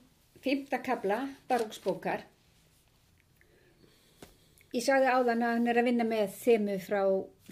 fymta 0.43 0.77
kabla 0.83 1.21
baróksbókar 1.49 2.25
Ég 4.73 4.83
sagði 4.83 5.11
áðan 5.11 5.43
að 5.45 5.57
hann 5.57 5.67
er 5.71 5.79
að 5.79 5.89
vinna 5.89 6.05
með 6.07 6.31
þemu 6.41 6.79
frá, 6.83 7.01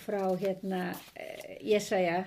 frá 0.01 0.21
hérna 0.41 0.85
eh, 1.15 1.59
Jesaja 1.63 2.23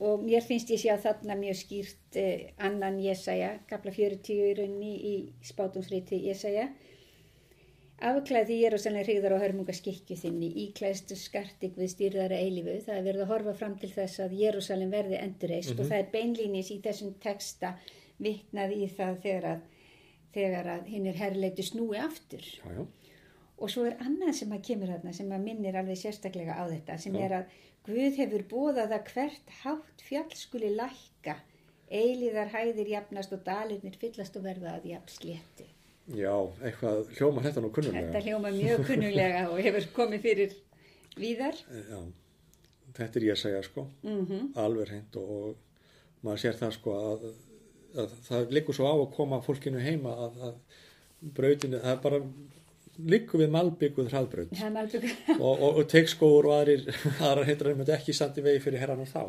og 0.00 0.22
mér 0.24 0.44
finnst 0.44 0.70
ég 0.72 0.80
sé 0.82 0.90
að 0.92 1.04
þarna 1.06 1.36
mjög 1.38 1.58
skýrt 1.60 2.18
eh, 2.18 2.46
annan 2.58 2.98
Jesaja, 3.02 3.52
kabla 3.70 3.92
40 3.94 4.32
í 4.34 4.54
rauninni 4.58 4.94
í 5.10 5.14
spátumsriti 5.46 6.20
Jesaja. 6.26 6.68
Afklæði 8.00 8.62
Jérúsalem 8.62 9.04
hryggðar 9.04 9.34
á 9.36 9.42
hörmunga 9.42 9.74
skikju 9.76 10.16
þinni, 10.16 10.48
íklæðstu 10.64 11.18
skartig 11.20 11.74
við 11.76 11.90
stýrðara 11.92 12.38
eilifu. 12.40 12.78
Það 12.86 12.96
er 12.96 13.08
verið 13.10 13.24
að 13.26 13.32
horfa 13.34 13.56
fram 13.58 13.74
til 13.82 13.90
þess 13.92 14.22
að 14.24 14.38
Jérúsalem 14.40 14.94
verði 14.94 15.18
endurreist 15.20 15.74
og 15.76 15.84
það 15.84 15.98
er 15.98 16.08
beinlýnis 16.14 16.72
í 16.72 16.78
þessum 16.80 17.12
texta 17.20 17.74
vitnað 18.20 18.72
í 18.78 18.88
það 18.96 19.20
þegar 19.26 19.48
að, 19.50 19.68
þegar 20.32 20.72
að 20.78 20.88
hinn 20.94 21.10
er 21.12 21.20
herleitu 21.20 21.66
snúi 21.66 22.00
aftur. 22.00 22.48
Já, 22.62 22.72
já. 22.78 22.82
Og 23.60 23.68
svo 23.68 23.84
er 23.84 23.98
annað 24.00 24.38
sem 24.38 24.52
að 24.56 24.62
kemur 24.70 24.88
þarna 24.88 25.12
sem 25.12 25.32
að 25.36 25.42
minnir 25.44 25.76
alveg 25.76 25.98
sérstaklega 26.00 26.56
á 26.56 26.64
þetta 26.70 26.96
sem 27.00 27.16
er 27.20 27.34
að 27.40 27.58
Guð 27.88 28.18
hefur 28.20 28.42
bóðað 28.48 28.92
að 28.92 29.06
hvert 29.14 29.52
hátt 29.62 30.02
fjall 30.04 30.30
skuli 30.36 30.68
lækka, 30.74 31.38
eilíðar 31.88 32.50
hæðir 32.52 32.90
jafnast 32.92 33.32
og 33.32 33.40
dalirnir 33.46 33.96
fyllast 34.00 34.36
og 34.36 34.44
verða 34.44 34.74
að 34.76 34.90
jafn 34.92 35.14
sléttu. 35.14 35.68
Já, 36.10 36.34
eitthvað 36.60 37.08
hljóma 37.16 37.44
þetta 37.46 37.62
nú 37.64 37.70
kunnulega. 37.72 38.10
Þetta 38.10 38.22
hljóma 38.26 38.52
mjög 38.54 38.84
kunnulega 38.88 39.42
og 39.48 39.62
hefur 39.64 39.88
komið 39.96 40.24
fyrir 40.26 40.54
víðar. 41.16 41.56
Já, 41.92 42.00
þetta 42.98 43.20
er 43.20 43.28
ég 43.30 43.38
að 43.38 43.42
segja 43.46 43.64
sko, 43.64 43.86
Mm 44.04 44.52
alveg 44.60 44.92
hreint 44.92 45.20
og, 45.22 45.34
og 45.40 46.24
maður 46.26 46.44
sér 46.44 46.60
það 46.60 46.76
sko 46.76 46.96
að, 47.00 47.28
að 47.96 48.16
það 48.28 48.56
liggur 48.58 48.76
svo 48.76 48.92
á 48.92 48.94
að 48.94 49.10
koma 49.16 49.40
fólkinu 49.46 49.80
heima 49.80 50.12
að, 50.26 50.40
að 50.50 51.30
brautinu, 51.38 51.80
það 51.80 51.94
er 51.96 52.02
bara 52.04 52.20
liggur 53.08 53.40
við 53.42 53.50
malbygguð 53.54 54.08
er 54.10 54.16
alveg 54.20 54.52
og, 55.38 55.42
og, 55.62 55.78
og 55.80 55.88
teikskóur 55.90 56.48
og 56.50 56.54
aðrir, 56.58 56.84
aðrar 57.20 57.48
hindrar 57.48 57.72
einmitt 57.72 57.92
ekki 57.94 58.14
sandi 58.16 58.44
vegi 58.44 58.60
fyrir 58.64 58.82
herran 58.82 59.00
og 59.04 59.10
þá. 59.10 59.22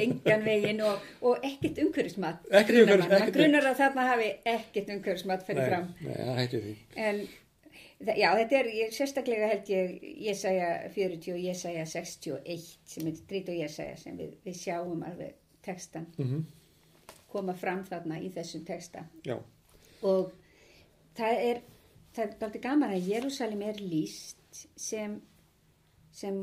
engan 0.00 0.44
veginn 0.46 0.80
og, 0.86 1.04
og 1.22 1.44
ekkert 1.46 1.80
umhverfismat. 1.84 2.42
Ekkert 2.50 2.78
grunar 2.80 2.96
umhverfis- 2.96 3.08
mann. 3.08 3.14
Það 3.14 3.22
ekkert- 3.28 3.38
grunar 3.40 3.68
að 3.70 3.80
þarna 3.82 4.06
hafi 4.10 4.28
ekkert 4.56 4.92
umhverfismat 4.96 5.46
fyrir 5.48 5.68
fram. 5.70 5.88
nei, 6.00 6.14
það 6.18 6.38
hætti 6.42 6.62
því. 6.64 6.74
En 7.08 7.22
já, 8.18 8.28
þetta 8.40 8.58
er 8.62 8.72
ég, 8.78 8.92
sérstaklega 8.96 9.48
held 9.52 9.70
ég 9.74 9.94
Jesaja 10.26 10.68
40 10.94 11.32
og 11.36 11.40
Jesaja 11.44 11.86
61 11.86 12.66
sem 12.94 13.06
er 13.12 13.22
drít 13.30 13.48
og 13.54 13.58
Jesaja 13.62 13.96
sem 14.00 14.18
við, 14.18 14.34
við 14.44 14.60
sjáum 14.64 15.04
alveg 15.08 15.34
textan 15.64 16.06
Mm 16.18 16.44
koma 17.34 17.50
fram 17.58 17.80
þarna 17.82 18.20
í 18.22 18.28
þessum 18.30 18.60
texta 18.62 19.00
Já, 19.26 19.34
og 20.06 20.28
það 21.18 21.40
er 21.48 21.56
það 22.14 22.24
er 22.24 22.34
aldrei 22.46 22.62
gaman 22.62 22.94
að 22.94 23.08
Jérúsalim 23.10 23.62
er 23.66 23.80
líst 23.82 24.60
sem, 24.78 25.16
sem 26.14 26.40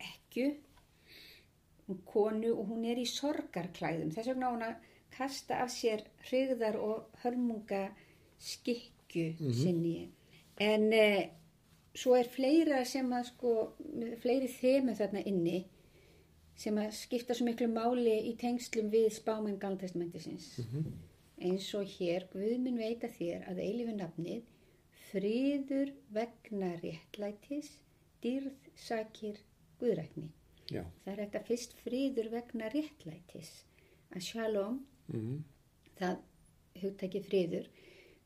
ekku, 0.00 0.48
um 1.88 2.02
konu 2.08 2.52
og 2.54 2.68
hún 2.72 2.84
er 2.88 3.00
í 3.00 3.06
sorgarklæðum. 3.08 4.12
Þess 4.12 4.32
vegna 4.32 4.52
hún 4.52 4.66
að 4.66 4.86
kasta 5.14 5.62
af 5.64 5.72
sér 5.72 6.04
hrigðar 6.28 6.78
og 6.80 7.18
hörmunga 7.22 7.88
skikju 8.38 9.52
sinni. 9.56 9.96
En 10.60 10.92
eh, 10.92 11.30
svo 11.94 12.16
er 12.18 12.28
fleira 12.30 12.84
sem 12.86 13.08
að 13.14 13.30
sko, 13.32 13.54
fleiri 14.22 14.50
þemu 14.52 14.94
þarna 14.98 15.24
inni 15.30 15.62
sem 16.58 16.78
að 16.80 16.94
skipta 16.98 17.36
svo 17.36 17.46
miklu 17.46 17.68
máli 17.70 18.16
í 18.30 18.34
tengslum 18.38 18.90
við 18.90 19.12
spáminn 19.14 19.60
Galtestamentisins. 19.62 20.56
Eins 21.38 21.68
og 21.78 21.86
hér, 21.98 22.26
Guð 22.32 22.56
mun 22.64 22.80
veita 22.80 23.10
þér 23.14 23.44
að 23.50 23.60
eilifu 23.62 23.94
nafnið 23.98 24.48
friður 25.08 25.92
vegna 26.12 26.72
réttlætis, 26.82 27.70
dýrð 28.22 28.72
sakir 28.76 29.38
Guðrækni. 29.80 30.26
Já. 30.68 30.82
Það 31.04 31.12
er 31.12 31.22
þetta 31.22 31.44
fyrst 31.48 31.78
friður 31.84 32.32
vegna 32.34 32.72
réttlætis. 32.74 33.52
Að 34.12 34.26
shalom, 34.26 34.82
Mm 35.08 35.44
það 35.98 36.18
hugtæki 36.82 37.22
friður, 37.26 37.68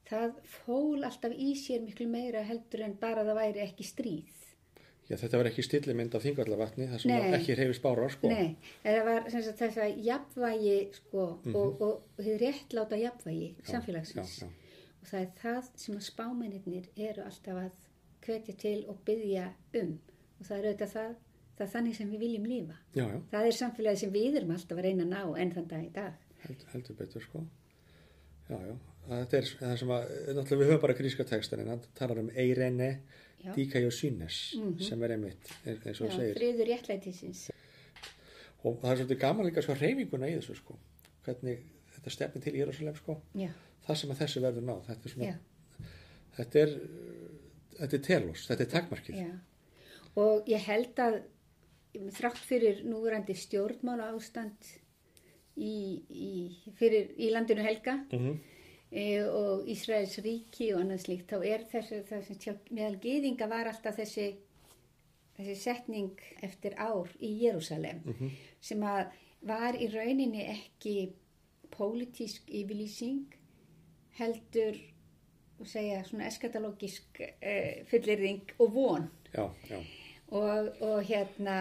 það 0.08 0.38
fól 0.54 1.04
alltaf 1.06 1.34
í 1.36 1.52
sér 1.58 1.82
miklu 1.84 2.08
meira 2.10 2.42
heldur 2.46 2.84
en 2.86 2.96
bara 3.00 3.24
það 3.26 3.38
væri 3.40 3.64
ekki 3.64 3.86
stríð. 3.88 4.41
Já, 5.10 5.16
þetta 5.18 5.38
var 5.40 5.48
ekki 5.50 5.62
stillimynd 5.66 6.14
af 6.14 6.22
þingallavatni, 6.24 6.86
það 6.92 7.00
sem 7.02 7.10
Nei. 7.10 7.32
ekki 7.36 7.56
reyfi 7.58 7.74
spárar, 7.76 8.12
sko. 8.14 8.28
Nei, 8.30 8.56
það 8.84 9.00
var 9.08 9.26
sem 9.32 9.42
sagt, 9.44 9.58
þess 9.58 9.80
að 9.82 9.98
jafnvægi 10.06 10.76
sko, 10.96 11.24
og, 11.52 11.56
og, 11.56 11.82
og 11.88 12.22
þið 12.22 12.36
réttláta 12.44 12.98
jafnvægi 13.00 13.48
samfélagsins. 13.68 14.36
Mhm. 14.42 14.52
Já, 14.52 14.52
já. 14.52 14.92
Og 15.02 15.10
það 15.10 15.20
er 15.24 15.32
það 15.42 15.70
sem 15.82 15.96
að 15.98 16.06
spámennir 16.06 16.86
eru 17.08 17.24
alltaf 17.26 17.58
að 17.64 17.88
hvetja 18.22 18.54
til 18.62 18.78
og 18.88 19.00
byggja 19.04 19.48
um. 19.82 19.92
Og 20.38 20.46
það 20.46 20.56
er 20.60 20.68
auðvitað 20.70 20.92
það, 20.94 21.16
það 21.58 21.64
er 21.66 21.72
þannig 21.74 21.96
sem 21.98 22.12
við 22.14 22.22
viljum 22.22 22.46
lífa. 22.52 22.76
Já, 22.94 23.02
já, 23.10 23.18
Það 23.32 23.48
er 23.48 23.58
samfélagi 23.58 24.00
sem 24.04 24.12
við 24.14 24.38
erum 24.40 24.54
alltaf 24.54 24.78
að 24.78 24.86
reyna 24.86 25.02
að 25.08 25.10
ná 25.10 25.40
enn 25.42 25.52
þann 25.56 25.68
dag 25.74 25.82
í 25.82 25.90
dag. 25.98 26.14
held, 26.46 26.64
heldur 26.72 26.96
betur, 27.02 27.22
sko. 27.26 27.42
Já, 28.50 28.56
já, 28.66 28.72
þetta 29.08 29.36
er 29.38 29.50
það 29.58 29.76
sem 29.82 29.92
að, 29.94 30.08
náttúrulega 30.36 30.62
við 30.62 30.70
höfum 30.72 30.80
bara 30.82 30.96
gríska 30.98 31.24
textan 31.26 31.60
en 31.62 31.68
hann 31.72 31.84
talar 31.98 32.18
um 32.22 32.30
eirene, 32.34 32.88
Já. 33.42 33.52
díkajosines, 33.56 34.36
sem 34.86 35.02
er 35.02 35.14
einmitt, 35.16 35.48
eins 35.66 36.00
og 36.00 36.08
Já, 36.10 36.16
segir. 36.16 36.36
friður 36.38 36.68
réttlætisins. 36.70 37.40
Og 38.62 38.76
það 38.78 38.90
er 38.92 39.00
svolítið 39.00 39.18
gaman 39.24 39.48
líka 39.48 39.62
sko 39.64 39.74
reyfinguna 39.74 40.28
í 40.30 40.36
þessu, 40.36 40.54
sko. 40.60 40.76
Hvernig 41.26 41.64
þetta 41.96 42.12
stefni 42.14 42.42
til 42.44 42.54
Jérúsalem, 42.60 42.96
sko. 42.96 43.16
Já, 43.34 43.50
Það 43.82 43.96
sem 43.98 44.10
að 44.14 44.20
þessu 44.22 44.40
verður 44.44 44.62
náð, 44.68 44.84
þetta 44.86 45.08
er 45.08 45.12
svona, 45.12 45.32
þetta 46.36 46.60
er, 46.60 46.74
þetta 47.80 47.96
er 47.98 48.02
telos, 48.06 48.46
þetta 48.46 48.62
er 48.62 48.70
takmarkið. 48.76 49.16
já. 49.18 49.32
Og 50.22 50.46
ég 50.46 50.62
held 50.68 51.02
að 51.02 51.18
þrátt 52.14 52.38
fyrir 52.46 52.84
núverandi 52.86 53.34
stjórnmála 53.36 54.12
ástand 54.14 54.70
í, 55.56 55.74
í, 56.08 56.30
fyrir, 56.78 57.10
í 57.18 57.30
landinu 57.32 57.64
helga 57.66 57.98
Mm 58.12 58.36
e, 58.36 58.51
og 58.92 59.68
Ísraels 59.72 60.18
ríki 60.20 60.72
og 60.74 60.82
annað 60.82 61.04
slíkt, 61.06 61.32
þá 61.32 61.38
er 61.48 61.62
sem 61.72 62.38
tjá, 62.40 62.52
meðal 62.70 62.98
gyðinga 63.00 63.48
var 63.48 63.70
alltaf 63.70 63.96
þessi, 63.96 64.26
þessi 65.38 65.56
setning 65.56 66.20
eftir 66.44 66.76
ár 66.76 67.08
í 67.20 67.30
Jérúsalem 67.40 68.02
sem 68.60 68.82
að 68.84 69.14
var 69.48 69.78
í 69.80 69.88
rauninni 69.90 70.44
ekki 70.52 70.96
pólitísk 71.72 72.50
yfirlýsing 72.52 73.32
heldur 74.18 74.76
segja 75.68 76.02
svona 76.04 76.28
eskatalógisk 76.28 77.20
e, 77.22 77.84
fyllirðing 77.90 78.54
og 78.58 78.74
von. 78.74 79.08
Já, 79.32 79.46
já, 79.70 79.78
og, 80.32 80.68
og 80.82 81.02
hérna 81.06 81.56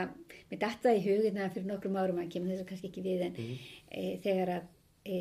mér 0.49 0.59
datta 0.61 0.93
í 0.95 1.03
hugina 1.05 1.49
fyrir 1.53 1.69
nokkrum 1.69 1.99
árum 1.99 2.21
að 2.21 2.31
kemur 2.33 2.53
þess 2.53 2.65
að 2.65 2.69
kannski 2.71 2.91
ekki 2.91 3.05
við 3.05 3.25
en 3.27 3.37
e, 3.37 4.03
þegar 4.23 4.53
að 4.57 4.67
e, 5.05 5.19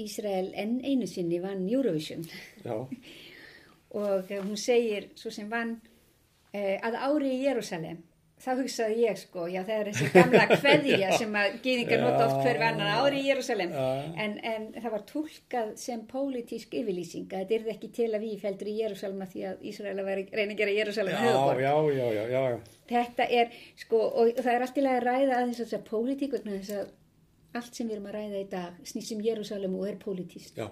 Ísrael 0.00 0.52
enn 0.54 0.80
einu 0.84 1.08
sinni 1.08 1.40
vann 1.40 1.68
Eurovision. 1.68 2.26
Og 3.96 4.30
eh, 4.32 4.42
hún 4.42 4.58
segir 4.60 5.10
svo 5.16 5.30
sem 5.32 5.48
vann 5.48 5.78
e, 6.52 6.76
að 6.84 6.98
ári 7.06 7.32
í 7.36 7.42
Jérúsalem 7.46 8.02
þá 8.36 8.50
hugsaði 8.58 8.96
ég 9.00 9.16
sko, 9.16 9.46
já 9.48 9.62
það 9.64 9.78
er 9.78 9.88
þessi 9.88 10.08
gamla 10.12 10.42
kveðja 10.60 11.12
sem 11.16 11.36
að 11.40 11.54
gýðingar 11.64 12.02
nota 12.02 12.26
oft 12.26 12.42
hver 12.44 12.58
annan 12.66 12.90
ári 13.00 13.22
í 13.22 13.30
Jérúsalem 13.30 13.72
en, 13.72 14.34
en 14.44 14.66
það 14.74 14.92
var 14.92 15.04
tólkað 15.08 15.70
sem 15.80 16.02
pólitísk 16.10 16.76
yfirlýsing 16.76 17.32
að 17.32 17.46
þetta 17.46 17.56
er 17.56 17.72
ekki 17.72 17.90
til 17.96 18.10
að 18.10 18.26
við 18.26 18.44
feldur 18.44 18.70
í 18.72 18.76
Jérúsalem 18.82 19.24
að 19.24 19.32
því 19.32 19.46
að 19.50 19.64
Ísrael 19.72 19.96
að 19.96 20.10
vera, 20.10 20.26
reyna 20.36 20.52
að 20.52 20.60
gera 20.60 20.76
Jérúsalem 20.76 21.16
já, 21.16 21.22
höfuborg 21.24 21.64
já, 21.64 21.72
já, 21.72 22.06
já, 22.18 22.22
já, 22.34 22.44
já. 22.52 22.78
þetta 22.92 23.28
er 23.40 23.58
sko 23.86 24.02
og 24.04 24.42
það 24.42 24.52
er 24.52 24.66
allt 24.68 24.76
í 24.76 24.86
lagi 24.86 25.00
að 25.00 25.08
ræða 25.08 25.40
aðeins 25.40 25.62
þess 25.62 25.78
að 25.80 25.88
pólitík 25.88 26.36
vegna 26.36 26.60
þess 26.60 26.76
að 26.82 26.94
allt 27.58 27.74
sem 27.78 27.88
við 27.88 27.96
erum 27.96 28.08
að 28.10 28.16
ræða 28.18 28.42
í 28.42 28.46
dag 28.52 28.78
snýst 28.92 29.14
um 29.16 29.24
Jérúsalem 29.24 29.74
og 29.78 29.88
er 29.88 29.98
já, 30.56 30.68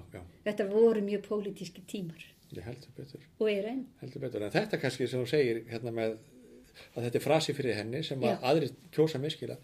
þetta 0.47 0.69
voru 0.71 1.03
mjög 1.05 1.26
pólitíski 1.29 1.83
tímar. 1.91 2.23
Ég 2.55 2.62
heldur 2.69 2.93
betur, 2.97 3.23
og 3.41 3.50
er 3.50 3.67
enn. 3.73 3.83
Heldur 4.00 4.23
betur. 4.23 4.45
En 4.47 4.53
þetta 4.55 4.79
kannski 4.83 5.09
sem 5.11 5.23
þú 5.25 5.26
segir 5.31 5.62
hérna 5.73 5.91
með 5.95 6.17
að 6.95 7.07
þetta 7.07 7.19
er 7.19 7.25
frasi 7.25 7.55
fyrir 7.57 7.79
henni 7.79 8.03
sem 8.07 8.21
að 8.23 8.35
Já. 8.35 8.38
aðrir 8.50 8.75
kjósa 8.95 9.21
miskila, 9.23 9.57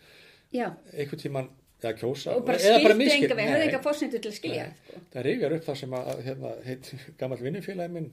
já, 0.54 0.66
einhvern 0.94 1.22
tíman, 1.22 1.50
eða 1.80 1.92
kjósa, 1.98 2.34
og 2.36 2.44
bara 2.46 2.58
misskil- 2.98 3.24
enga 3.28 3.36
við, 3.38 3.50
Nei, 3.50 3.62
enga 3.68 3.82
fórsendu 3.84 4.18
til 4.20 4.30
að 4.30 4.36
skilja 4.38 4.66
sko. 4.74 5.00
Það 5.14 5.26
rifjar 5.26 5.54
upp 5.56 5.64
það 5.68 5.78
sem 5.82 5.96
að 6.00 6.10
hérna, 6.26 6.52
heit, 6.66 6.90
gammal 7.18 7.38
vinnufélagi 7.40 7.94
minn 7.96 8.10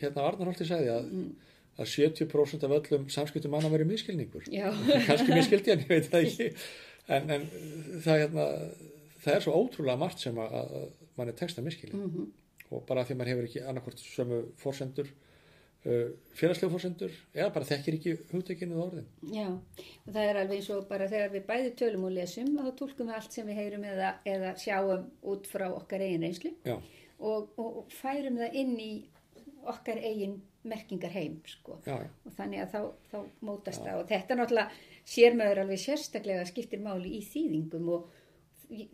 hérna 0.00 0.26
Arnarholti 0.30 0.66
sagði 0.68 0.90
að, 0.94 1.10
að 1.76 1.92
70% 1.92 2.66
af 2.66 2.74
öllum 2.78 3.06
samskiptum 3.12 3.54
manna 3.54 3.70
verið 3.72 3.90
miskilningur. 3.92 4.46
Kannski 5.06 5.32
miskildi 5.34 5.74
hann, 5.74 5.84
ég 5.84 5.92
veit 5.94 6.10
það 6.12 6.26
ekki. 6.26 6.50
En, 7.08 7.30
en 7.30 7.44
það, 8.02 8.22
hérna, 8.24 8.46
það 9.22 9.36
er 9.36 9.44
svo 9.44 9.54
ótrúlega 9.60 10.00
margt 10.00 10.24
sem 10.24 10.40
að, 10.42 10.56
að 10.58 10.88
mann 11.18 11.30
er 11.30 11.38
texta 11.38 11.64
miskilin. 11.64 12.02
Mhm. 12.08 12.34
Og 12.74 12.82
bara 12.88 13.04
því 13.06 13.14
að 13.14 13.20
maður 13.20 13.32
hefur 13.32 13.46
ekki 13.46 13.62
annarkvort 13.62 14.00
sömu 14.02 14.40
fórsendur, 14.58 15.10
uh, 15.86 16.08
félagslegu 16.34 16.72
fórsendur, 16.72 17.12
eða 17.30 17.52
bara 17.54 17.68
þekkir 17.68 17.98
ekki 18.00 18.14
hugtökinu 18.32 18.74
og 18.74 18.88
orðin. 18.88 19.06
já 19.22 19.46
og 19.46 20.10
það 20.10 20.22
er 20.24 20.40
alveg 20.40 20.56
eins 20.56 20.70
og 20.74 20.88
bara 20.88 21.06
þegar 21.12 21.30
við 21.36 21.46
bæði 21.46 21.70
tölum 21.78 22.08
og 22.08 22.16
lesum 22.16 22.50
þá 22.58 22.72
tólkum 22.80 23.06
við 23.12 23.18
allt 23.20 23.36
sem 23.36 23.46
við 23.46 23.60
heyrum 23.60 23.86
eða, 23.86 24.10
eða 24.26 24.56
sjáum 24.58 25.06
út 25.22 25.46
frá 25.46 25.68
okkar 25.70 26.02
eigin 26.02 26.26
og, 26.26 26.82
og, 27.56 27.70
og 27.78 27.94
færum 27.94 28.40
það 28.42 28.58
inn 28.62 28.74
í 28.80 28.90
okkar 29.62 30.02
eigin 30.02 30.40
merkingar 30.68 31.14
heim 31.14 31.40
sko. 31.48 31.78
og 31.86 32.36
þannig 32.36 32.64
að 32.64 32.74
þá, 32.74 32.80
þá 33.10 33.18
mótast 33.48 33.82
það 33.84 34.02
og 34.02 34.08
þetta 34.12 34.38
náttúrulega 34.38 34.70
sér 35.06 35.36
maður 35.38 35.62
alveg 35.64 35.82
sérstaklega 35.82 36.46
skiptir 36.48 36.82
máli 36.82 37.16
í 37.18 37.22
þýðingum 37.26 37.90
og 37.96 38.08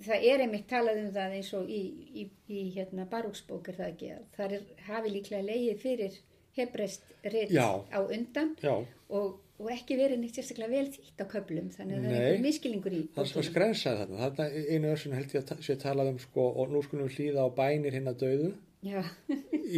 það 0.05 0.27
er 0.29 0.45
einmitt 0.45 0.67
talað 0.69 1.01
um 1.01 1.13
það 1.15 1.39
eins 1.39 1.53
og 1.57 1.71
í, 1.73 1.81
í, 2.23 2.27
í 2.53 2.67
hérna 2.75 3.07
barúksbók 3.09 3.71
er 3.73 3.79
það 3.79 3.95
ekki 3.95 4.11
að 4.17 4.27
það 4.37 4.57
er, 4.59 4.67
hafi 4.89 5.15
líklega 5.15 5.49
leiðið 5.49 5.81
fyrir 5.81 6.19
hebrest 6.59 7.07
reitt 7.25 7.55
á 7.57 8.01
undan 8.03 8.53
og, 8.69 9.39
og 9.57 9.71
ekki 9.73 9.97
verið 9.97 10.21
neitt 10.21 10.37
sérstaklega 10.37 10.75
vel 10.75 10.91
þýtt 10.93 11.23
á 11.25 11.27
köplum 11.33 11.71
þannig 11.73 11.97
að 11.97 12.03
það 12.05 12.11
er 12.11 12.19
Nei. 12.19 12.27
einhver 12.27 12.45
miskilningur 12.47 12.97
í 12.97 13.01
það 13.15 13.23
er 13.23 13.31
svo 13.31 13.41
bókinni. 13.41 13.53
skrensaði 13.53 14.03
þarna. 14.03 14.19
Þarna 14.27 14.67
einu 14.75 14.93
össun 14.93 15.17
held 15.17 15.33
ég 15.33 15.47
að 15.55 15.65
sé 15.65 15.79
talað 15.81 16.13
um 16.13 16.21
sko, 16.21 16.49
og 16.53 16.75
nú 16.75 16.85
skulum 16.85 17.09
við 17.09 17.17
hlýða 17.17 17.47
á 17.47 17.57
bænir 17.57 17.97
hinn 17.97 18.13
að 18.13 18.21
döðu 18.27 18.53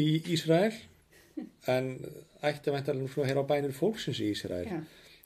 í 0.04 0.08
Ísrael, 0.34 0.74
en 1.70 1.90
ætti 2.44 2.72
væntalega 2.74 3.02
nú 3.02 3.10
svo 3.10 3.24
að 3.24 3.30
heyra 3.30 3.44
á 3.44 3.50
bænir 3.50 3.74
fólksins 3.76 4.20
í 4.22 4.30
Ísrael. 4.34 4.68
já, 4.68 4.80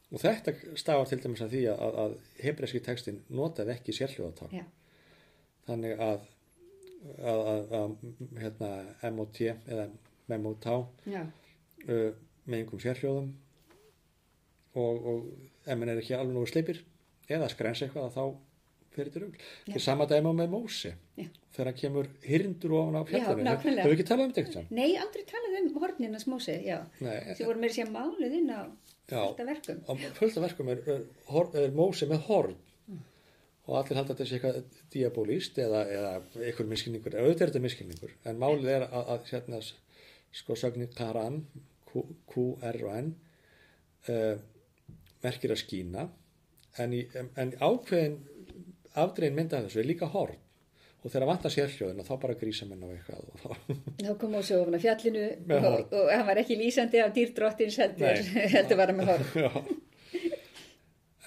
Og 0.08 0.22
þetta 0.22 0.54
stafar 0.80 1.08
til 1.10 1.18
dæmis 1.20 1.42
að 1.44 1.50
því 1.52 1.62
að, 1.68 1.96
að 2.02 2.12
hebreski 2.40 2.80
textin 2.80 3.18
notaði 3.28 3.74
ekki 3.74 3.92
sérhljóðatál. 3.92 4.48
já, 4.56 4.64
Þannig 5.66 6.00
að, 6.00 6.22
að, 7.20 7.40
að, 7.52 7.74
að 7.80 7.96
hérna, 8.40 8.70
MOT 9.12 9.42
eða 9.50 9.88
já, 11.04 11.20
uh, 11.88 12.10
með 12.48 12.62
einhverjum 12.62 12.84
sérhljóðum 12.86 13.28
og, 14.78 15.06
og 15.12 15.28
ef 15.66 15.76
mann 15.78 15.92
er 15.92 16.00
ekki 16.00 16.16
alveg 16.16 16.36
nógu 16.36 16.48
sleipir 16.48 16.82
eða 17.28 17.48
skræns 17.52 17.82
eitthvað 17.84 18.14
þá 18.16 18.24
fyrir 18.98 19.12
til 19.14 19.22
rugl. 19.24 19.40
Þetta 19.66 19.78
er 19.80 19.84
sama 19.86 20.06
dæma 20.10 20.32
með 20.42 20.52
Mósi 20.54 20.92
Já. 21.18 21.26
þegar 21.54 21.70
hann 21.72 21.78
kemur 21.80 22.10
hyrndur 22.26 22.74
ofan 22.82 22.98
á 22.98 23.02
fjallinu. 23.08 23.46
nákvæmlega. 23.48 23.86
Hefur 23.86 23.96
ekki 23.96 24.08
talað 24.10 24.24
um 24.28 24.32
þetta 24.36 24.44
eitthvað? 24.44 24.70
Nei, 24.78 24.88
aldrei 25.02 25.24
talað 25.32 25.58
um 25.62 25.82
hornina 25.82 26.20
smósi, 26.22 26.56
já. 26.66 26.78
Þið 27.00 27.44
voru 27.48 27.62
með 27.64 27.76
sér 27.78 27.92
máluð 27.94 28.38
inn 28.42 28.50
á 28.54 28.60
Já. 29.08 29.22
þetta 29.32 29.46
verkum. 29.48 29.78
á 29.88 29.92
fullt 30.20 30.36
af 30.36 30.42
verkum 30.48 30.68
er, 30.74 30.82
er, 30.94 31.04
hor- 31.32 31.54
er 31.56 31.70
Mósi 31.78 32.08
með 32.10 32.26
horn 32.28 32.56
og 33.68 33.74
allir 33.82 33.98
halda 34.00 34.14
þetta 34.16 34.26
sé 34.28 34.36
eitthvað 34.38 34.82
diabolíst 34.94 35.58
eða, 35.60 35.80
eða 35.92 36.12
einhver 36.40 36.68
miskilningur, 36.70 37.12
eða 37.12 37.24
auðvitað 37.26 37.42
er 37.44 37.50
þetta 37.52 37.60
miskilningur 37.66 38.12
en 38.30 38.38
málið 38.40 38.68
er 38.72 38.84
að, 38.86 39.10
að 39.14 39.26
hérna 39.32 39.58
sko 40.40 40.56
sögnin 40.56 40.88
Karan 40.96 41.42
Q- 41.90 42.06
Q-R-O-N 42.32 43.10
uh, 44.08 44.38
merkir 45.24 45.52
að 45.52 45.60
skína 45.66 46.06
en, 46.80 46.94
í, 46.96 47.02
en 47.36 47.52
ákveðin 47.60 48.16
afdrein 48.94 49.34
mynda 49.36 49.62
þessu 49.64 49.80
er 49.82 49.88
líka 49.88 50.06
horn. 50.12 50.36
Og 50.98 51.12
þegar 51.12 51.28
vantar 51.30 51.52
sérhljóðina 51.54 52.02
þá 52.02 52.14
bara 52.20 52.34
grísa 52.34 52.66
menn 52.66 52.82
á 52.82 52.88
eitthvað 52.90 53.28
og 53.30 53.42
þá, 53.42 53.74
Þá 54.06 54.14
kom 54.18 54.32
á 54.34 54.40
ofan 54.42 54.74
á 54.74 54.80
fjallinu 54.82 55.26
og, 55.28 55.52
horn. 55.62 55.84
og 55.94 56.08
hann 56.10 56.26
var 56.26 56.40
ekki 56.42 56.56
lýsandi 56.58 57.02
af 57.04 57.12
dýrdrottins 57.14 57.76
heldur, 57.78 58.18
heldur 58.56 58.80
var 58.80 58.90
hann 58.90 58.98
með 58.98 59.12
horf. 59.12 59.36
já. 59.38 59.52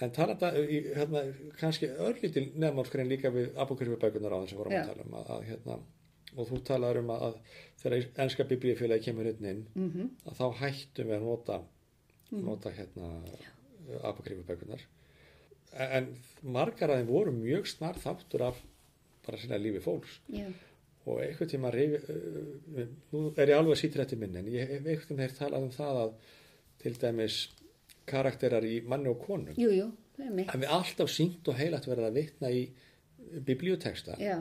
En 0.02 0.10
tala 0.12 0.34
þetta 0.34 0.60
í, 0.66 0.78
hérna, 0.96 1.20
kannski 1.60 1.88
örlítil 2.02 2.48
nefnmálskrein 2.58 3.08
líka 3.08 3.30
við 3.32 3.52
apokryfubækunar 3.64 4.34
á 4.34 4.38
þess 4.42 4.56
að 4.56 4.60
vorum 4.60 4.76
að 4.76 4.88
tala 4.90 5.04
um 5.06 5.16
að, 5.20 5.28
að 5.36 5.44
hérna, 5.50 5.76
og 6.32 6.48
þú 6.48 6.58
talaður 6.68 7.00
um 7.04 7.12
að, 7.14 7.22
að 7.28 7.60
þegar 7.84 8.06
enska 8.24 8.46
biblíufélagi 8.50 9.06
kemur 9.08 9.28
hérna 9.30 9.52
inn 9.54 9.62
Mm 9.76 10.08
að 10.26 10.40
þá 10.40 10.46
hættum 10.62 11.12
við 11.12 11.16
að 11.20 11.26
nota, 11.28 11.58
nota 12.32 12.72
hérna 12.74 13.12
apokryfubækunar 14.10 14.82
en 15.72 16.12
margar 16.42 16.92
af 16.92 17.00
þeim 17.00 17.08
voru 17.08 17.32
mjög 17.36 17.70
snar 17.70 17.98
þáttur 18.00 18.46
af 18.50 18.60
bara 19.26 19.38
sinna 19.38 19.58
lífi 19.60 19.80
fólks. 19.84 20.18
Já, 20.32 20.48
og 21.06 21.18
einhvern 21.22 21.50
tíma 21.50 21.72
reyfi, 21.74 21.98
uh, 22.14 22.86
nú 23.12 23.24
er 23.34 23.50
ég 23.50 23.58
alveg 23.58 23.80
sýttir 23.80 24.04
eftir 24.04 24.20
minn 24.20 24.38
en 24.38 24.50
ég 24.52 24.70
hef 24.70 24.86
einhvern 24.86 25.22
þeir 25.22 25.36
talað 25.38 25.66
um 25.66 25.74
það 25.74 26.00
að 26.04 26.12
til 26.82 26.94
dæmis 27.02 27.38
karakterar 28.06 28.66
í 28.66 28.80
manni 28.86 29.10
og 29.10 29.20
konum 29.22 29.58
jú, 29.58 29.70
jú, 29.74 29.88
það 30.16 30.26
er 30.26 30.36
mitt. 30.38 30.50
að 30.52 30.64
við 30.64 30.74
alltaf 30.78 31.10
sínt 31.10 31.50
og 31.50 31.58
heilagt 31.58 31.88
verða 31.90 32.10
að 32.10 32.18
vitna 32.20 32.50
í 32.54 32.62
biblíuteksta 33.46 34.18
Já, 34.22 34.36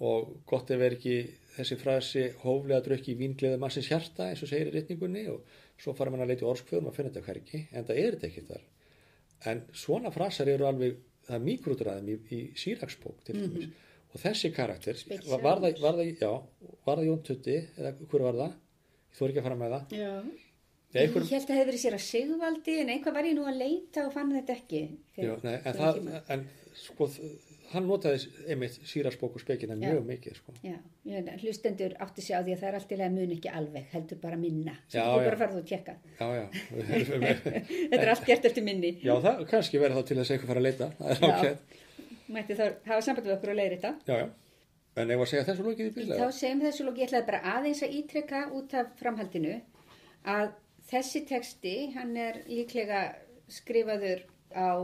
og 0.00 0.34
gott 0.50 0.70
ef 0.70 0.82
er 0.82 0.96
ekki 0.96 1.16
þessi 1.56 1.78
frasi 1.80 2.26
hóflega 2.44 2.82
drukki 2.86 3.14
í 3.14 3.18
vingleðu 3.18 3.58
mannsins 3.62 3.90
hjarta 3.90 4.30
eins 4.30 4.42
og 4.44 4.50
segir 4.50 4.70
í 4.70 4.74
rytningunni 4.76 5.26
og 5.32 5.42
svo 5.80 5.94
fara 5.98 6.12
mann 6.12 6.22
að 6.22 6.32
leita 6.32 6.46
í 6.46 6.50
orskfjöðum 6.50 6.90
að 6.90 6.98
finna 6.98 7.12
þetta 7.14 7.26
hverki 7.26 7.64
en 7.70 7.88
það 7.88 8.02
er 8.04 8.16
þetta 8.16 8.30
ekki 8.30 8.46
þar 8.50 8.66
en 9.46 9.62
svona 9.72 10.10
frasar 10.12 10.48
eru 10.52 10.66
alveg 10.68 10.98
það 11.26 11.36
er 11.38 11.44
mikrútræðum 11.46 12.08
í, 12.10 12.16
í 12.34 12.40
síraksbók 12.58 13.22
til 13.24 13.36
dæmis. 13.38 13.68
Og 14.10 14.18
þessi 14.24 14.50
karakter 14.52 14.98
var, 15.28 15.40
var, 15.44 15.60
það, 15.62 15.80
var, 15.84 15.98
það, 16.00 16.08
já, 16.18 16.30
var 16.86 16.98
það 16.98 17.06
Jón 17.06 17.20
Tutti 17.28 17.56
eða 17.78 17.92
hver 18.10 18.24
var 18.26 18.38
það? 18.40 18.54
Ég 19.10 19.18
þóri 19.20 19.30
ekki 19.34 19.40
að 19.42 19.46
fara 19.46 19.58
með 19.60 19.74
það. 19.76 19.92
Já. 20.00 20.10
Nei, 20.90 21.02
einhver, 21.04 21.22
Ég 21.22 21.30
held 21.30 21.44
að 21.44 21.50
það 21.52 21.58
hefði 21.60 21.68
verið 21.70 21.82
sér 21.84 21.94
að 21.96 22.02
Sigvaldi 22.08 22.72
en 22.82 22.88
einhvað 22.90 23.14
var 23.14 23.28
ég 23.28 23.36
nú 23.38 23.44
að 23.46 23.60
leita 23.60 24.02
og 24.08 24.12
fann 24.16 24.32
þetta 24.34 24.56
ekki. 24.58 24.80
fyrir- 25.14 25.28
já, 25.30 25.36
nei, 25.46 25.54
en, 25.62 25.78
það, 25.78 26.00
en 26.34 26.42
sko, 26.80 27.06
hann 27.70 27.86
notaði 27.86 28.28
einmitt 28.50 28.78
síraksbók 28.90 29.36
og 29.38 29.42
spekina 29.42 29.76
mjög 29.78 30.02
mikið 30.08 30.36
sko. 30.38 30.54
Já, 30.66 30.76
að 31.20 31.30
hlustendur 31.44 31.94
átti 32.02 32.24
sig 32.24 32.34
á 32.34 32.42
því 32.42 32.54
að 32.56 32.62
það 32.62 32.68
er 32.70 32.78
allt 32.80 32.92
í 32.94 32.98
lagi 33.00 33.14
mun 33.14 33.34
ekki 33.36 33.52
alveg, 33.60 33.86
heldur 33.94 34.20
bara 34.22 34.38
minna. 34.40 34.74
Já, 34.90 35.04
þú 35.06 35.22
bara 35.28 35.40
farið 35.44 35.60
og 35.60 35.68
tjekka. 35.70 35.94
já, 36.18 36.26
já 36.40 36.46
Þetta 37.90 38.00
er 38.02 38.12
allt 38.14 38.26
gert 38.26 38.48
eftir 38.50 38.66
minni. 38.66 38.92
Já, 39.04 39.14
það 39.22 39.44
kannski 39.52 39.82
verið 39.82 40.00
þá 40.00 40.08
til 40.10 40.18
þess 40.20 40.30
að 40.30 40.36
eitthvað 40.36 40.52
fara 40.52 40.62
að 40.62 40.68
leita. 40.68 40.90
Það 40.98 41.10
er 41.14 41.30
ákveð. 41.30 41.78
Mætti 42.30 42.56
þá 42.58 42.64
hafa 42.90 43.02
samband 43.06 43.26
við 43.26 43.36
okkur 43.36 43.52
og 43.54 43.60
leiðir 43.60 43.76
þetta. 43.78 43.92
Já, 44.06 44.16
já. 44.24 44.28
En 45.00 45.10
ef 45.14 45.22
að 45.22 45.28
segja 45.30 45.46
þessu 45.46 45.64
lókið 45.66 45.86
í 45.86 45.90
Þá 45.90 45.96
bíslega. 46.00 46.30
segjum 46.34 46.62
þessu 46.66 46.84
lók, 46.86 46.98
ég 46.98 47.08
ætlaði 47.08 47.26
bara 47.30 47.40
aðeins 47.54 47.82
að 47.86 47.94
ítrekka 48.00 48.40
út 48.58 48.74
af 48.74 48.90
framhaldinu 48.98 49.54
að 50.34 50.48
þessi 50.90 51.22
teksti, 51.30 51.74
hann 51.94 52.16
er 52.18 52.40
líklega 52.50 53.02
skrifaður 53.50 54.24
á 54.50 54.74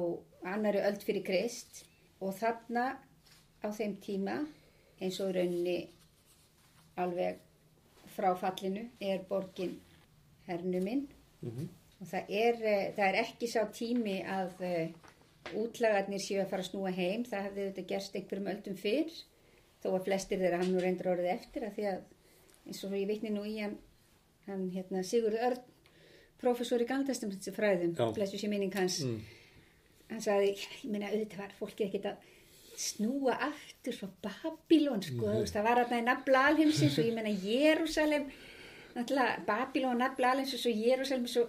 annari 0.47 0.83
öld 0.87 1.03
fyrir 1.03 1.25
Krist 1.27 1.83
og 2.21 2.35
þarna 2.39 2.87
á 3.65 3.69
þeim 3.73 3.97
tíma 4.01 4.37
eins 5.01 5.19
og 5.21 5.31
í 5.33 5.37
rauninni 5.37 5.79
alveg 6.97 7.39
frá 8.17 8.31
fallinu 8.41 8.87
er 9.01 9.25
borgin 9.29 9.75
hernuminn 10.47 11.07
Mhm. 11.43 11.69
og 12.01 12.07
það 12.09 12.25
er, 12.31 12.55
eh, 12.65 12.93
það 12.97 13.09
er 13.09 13.19
ekki 13.25 13.47
sá 13.49 13.67
tími 13.73 14.25
að 14.25 14.61
eh, 14.63 14.89
útlagarnir 15.55 16.19
séu 16.21 16.41
að 16.43 16.49
fara 16.51 16.63
að 16.63 16.71
snúa 16.71 16.93
heim, 16.95 17.25
það 17.25 17.43
hefði 17.47 17.67
þetta 17.73 17.87
gerst 17.87 18.15
einhverjum 18.17 18.49
öldum 18.55 18.77
fyrr 18.77 19.11
þó 19.85 19.89
að 19.95 20.05
flestir 20.05 20.39
þeirra 20.41 20.59
hann 20.63 20.73
nú 20.73 20.81
reyndur 20.81 21.13
orðið 21.13 21.31
eftir 21.35 21.63
að 21.69 21.75
því 21.77 21.85
að 21.93 22.01
eins 22.67 22.85
og 22.85 22.91
ég 22.93 23.07
vitni 23.07 23.31
nú 23.31 23.45
í 23.45 23.61
hann, 23.63 23.77
hann 24.47 24.71
hérna, 24.71 25.05
Sigurður 25.05 25.45
Örn 25.51 25.61
professor 26.39 26.81
í 26.81 26.87
Galdastamönds 26.87 27.49
fræðum, 27.55 27.95
blessu 28.15 28.37
sér 28.39 28.49
minning 28.51 28.75
hans. 28.75 29.01
Mm. 29.05 29.21
Hann 30.11 30.23
sagði, 30.23 30.55
"Já, 30.57 30.69
ég 30.85 30.91
meina 30.91 31.11
auðvitað 31.11 31.43
var 31.43 31.55
fólkið 31.61 31.87
ekkert 31.87 32.11
að 32.11 32.17
snúa 32.77 33.37
aftur 33.49 33.97
frá 33.97 34.09
Babylon 34.27 35.03
sko, 35.03 35.31
veist, 35.41 35.55
það 35.55 35.65
var 35.65 35.81
þarna 35.81 36.01
í 36.01 36.05
nafla 36.05 36.43
alheimsins 36.51 36.99
og 36.99 37.07
ég 37.09 37.15
meina 37.17 37.33
Jérúsalem 37.33 38.29
náttúrulega 38.97 39.47
Babylon, 39.47 39.99
nafla 39.99 40.33
alheimsins 40.35 40.67
og 40.67 40.73
Jérúsalem 40.85 41.27
svo 41.27 41.47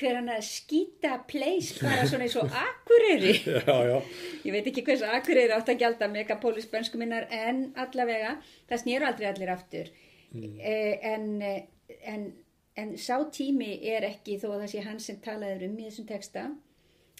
hver 0.00 0.16
hann 0.16 0.30
að 0.32 0.46
skýta 0.48 1.18
place 1.28 1.76
bara 1.82 2.06
svona 2.08 2.24
eins 2.24 2.36
og 2.40 2.48
Akureyri. 2.66 3.34
Já, 3.44 3.76
já. 3.84 3.98
ég 4.44 4.52
veit 4.52 4.66
ekki 4.66 4.84
hvers 4.86 5.02
Akureyri 5.02 5.52
átt 5.52 5.68
að 5.68 5.82
gjalda 5.84 6.08
megapolis 6.08 6.66
bönsku 6.66 6.96
minnar 6.96 7.28
en 7.30 7.74
allavega 7.76 8.38
það 8.70 8.82
snýru 8.84 9.04
aldrei 9.04 9.28
allir 9.28 9.52
aftur. 9.52 9.92
Eh, 10.32 10.98
en, 11.12 11.42
eh, 11.42 11.66
en 12.08 12.32
en 12.76 12.94
sá 12.96 13.18
tími 13.32 13.74
er 13.84 14.06
ekki 14.06 14.38
þó 14.40 14.54
að 14.54 14.62
það 14.62 14.70
sé 14.72 14.84
hann 14.86 15.00
sem 15.04 15.18
talaður 15.24 15.66
um 15.68 15.74
í 15.76 15.88
þessum 15.88 16.06
texta 16.08 16.44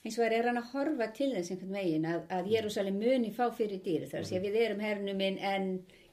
eins 0.03 0.19
og 0.19 0.27
er 0.27 0.49
hann 0.49 0.59
að 0.59 0.71
horfa 0.73 1.09
til 1.15 1.31
þess 1.35 1.53
einhvern 1.55 1.77
veginn 1.79 2.07
að, 2.11 2.23
að 2.35 2.51
Jérúsalem 2.53 2.99
muni 2.99 3.31
fá 3.35 3.45
fyrir 3.55 3.83
dýr 3.85 4.09
þar 4.11 4.27
sé 4.27 4.39
að 4.39 4.49
við 4.49 4.59
erum 4.65 4.83
hernuminn 4.83 5.39
en 5.39 5.69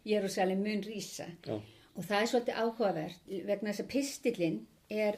Jérúsalem 0.08 0.62
mun 0.63 0.84
rísa. 0.86 1.28
Já. 1.45 1.58
og 1.95 2.06
það 2.06 2.21
er 2.21 2.30
svolítið 2.32 2.60
áhugavert 2.63 3.32
vegna 3.47 3.71
þess 3.71 3.84
að 3.84 3.89
pistillin 3.93 4.60
er 4.89 5.17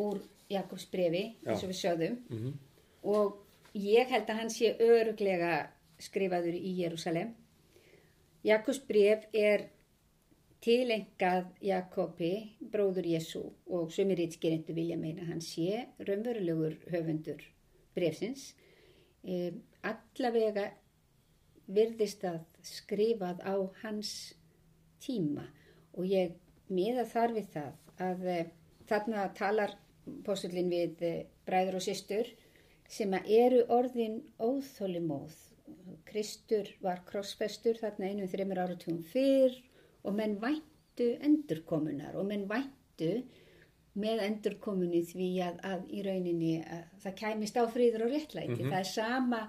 úr 0.00 0.20
Jakobs 0.52 0.84
brefi 0.92 1.24
eins 1.46 1.62
og 1.64 1.70
við 1.72 1.80
sögðum. 1.80 2.18
Mhm. 2.28 2.52
og 3.02 3.40
ég 3.74 4.12
held 4.12 4.28
að 4.28 4.38
hann 4.38 4.52
sé 4.52 4.76
öruglega 4.78 5.54
skrifaður 5.98 6.54
í 6.54 6.76
Jérúsalem 6.82 7.32
Jakobs 8.44 8.78
bref 8.84 9.24
er 9.32 9.70
tilengað 10.64 11.48
Jakobi, 11.64 12.56
bróður 12.60 13.06
Jésu 13.08 13.42
og 13.66 13.90
sumir 13.92 14.20
ítskerindu 14.24 14.72
vilja 14.76 14.96
meina 14.96 15.24
hann 15.28 15.40
sé 15.44 15.86
raunverulegur 15.98 16.76
höfundur 16.92 17.42
brefsins. 17.96 18.52
E, 19.24 19.52
allavega 19.84 20.70
virðist 21.64 22.24
að 22.28 22.42
skrifað 22.64 23.40
á 23.40 23.54
hans 23.82 24.34
tíma 25.04 25.46
og 25.94 26.08
ég 26.08 26.34
miða 26.72 27.06
þar 27.08 27.36
við 27.36 27.48
það 27.54 28.04
að 28.04 28.26
e, 28.28 28.38
þarna 28.88 29.28
talar 29.38 29.76
postullin 30.26 30.72
við 30.72 31.04
e, 31.04 31.14
bræður 31.46 31.80
og 31.80 31.86
systur 31.86 32.28
sem 32.90 33.14
að 33.16 33.30
eru 33.32 33.62
orðin 33.72 34.20
óþólimóð. 34.38 35.34
Kristur 36.08 36.68
var 36.84 37.00
krossfestur 37.08 37.78
þarna 37.80 38.10
einum 38.10 38.28
þreymur 38.30 38.60
áratugum 38.66 39.00
fyrr 39.08 39.56
og 40.04 40.16
menn 40.18 40.36
væntu 40.42 41.14
endurkomunar 41.24 42.18
og 42.20 42.28
menn 42.28 42.44
væntu 42.50 43.22
með 43.94 44.22
endurkomuni 44.26 45.02
því 45.06 45.28
að, 45.46 45.58
að 45.70 45.84
í 45.94 46.02
rauninni 46.06 46.54
að 46.64 46.84
það 47.04 47.16
kæmist 47.20 47.58
á 47.60 47.64
fríður 47.70 48.06
og 48.08 48.14
réttlæti. 48.14 48.62
Það 48.64 48.78
er 48.80 48.88
sama 48.90 49.42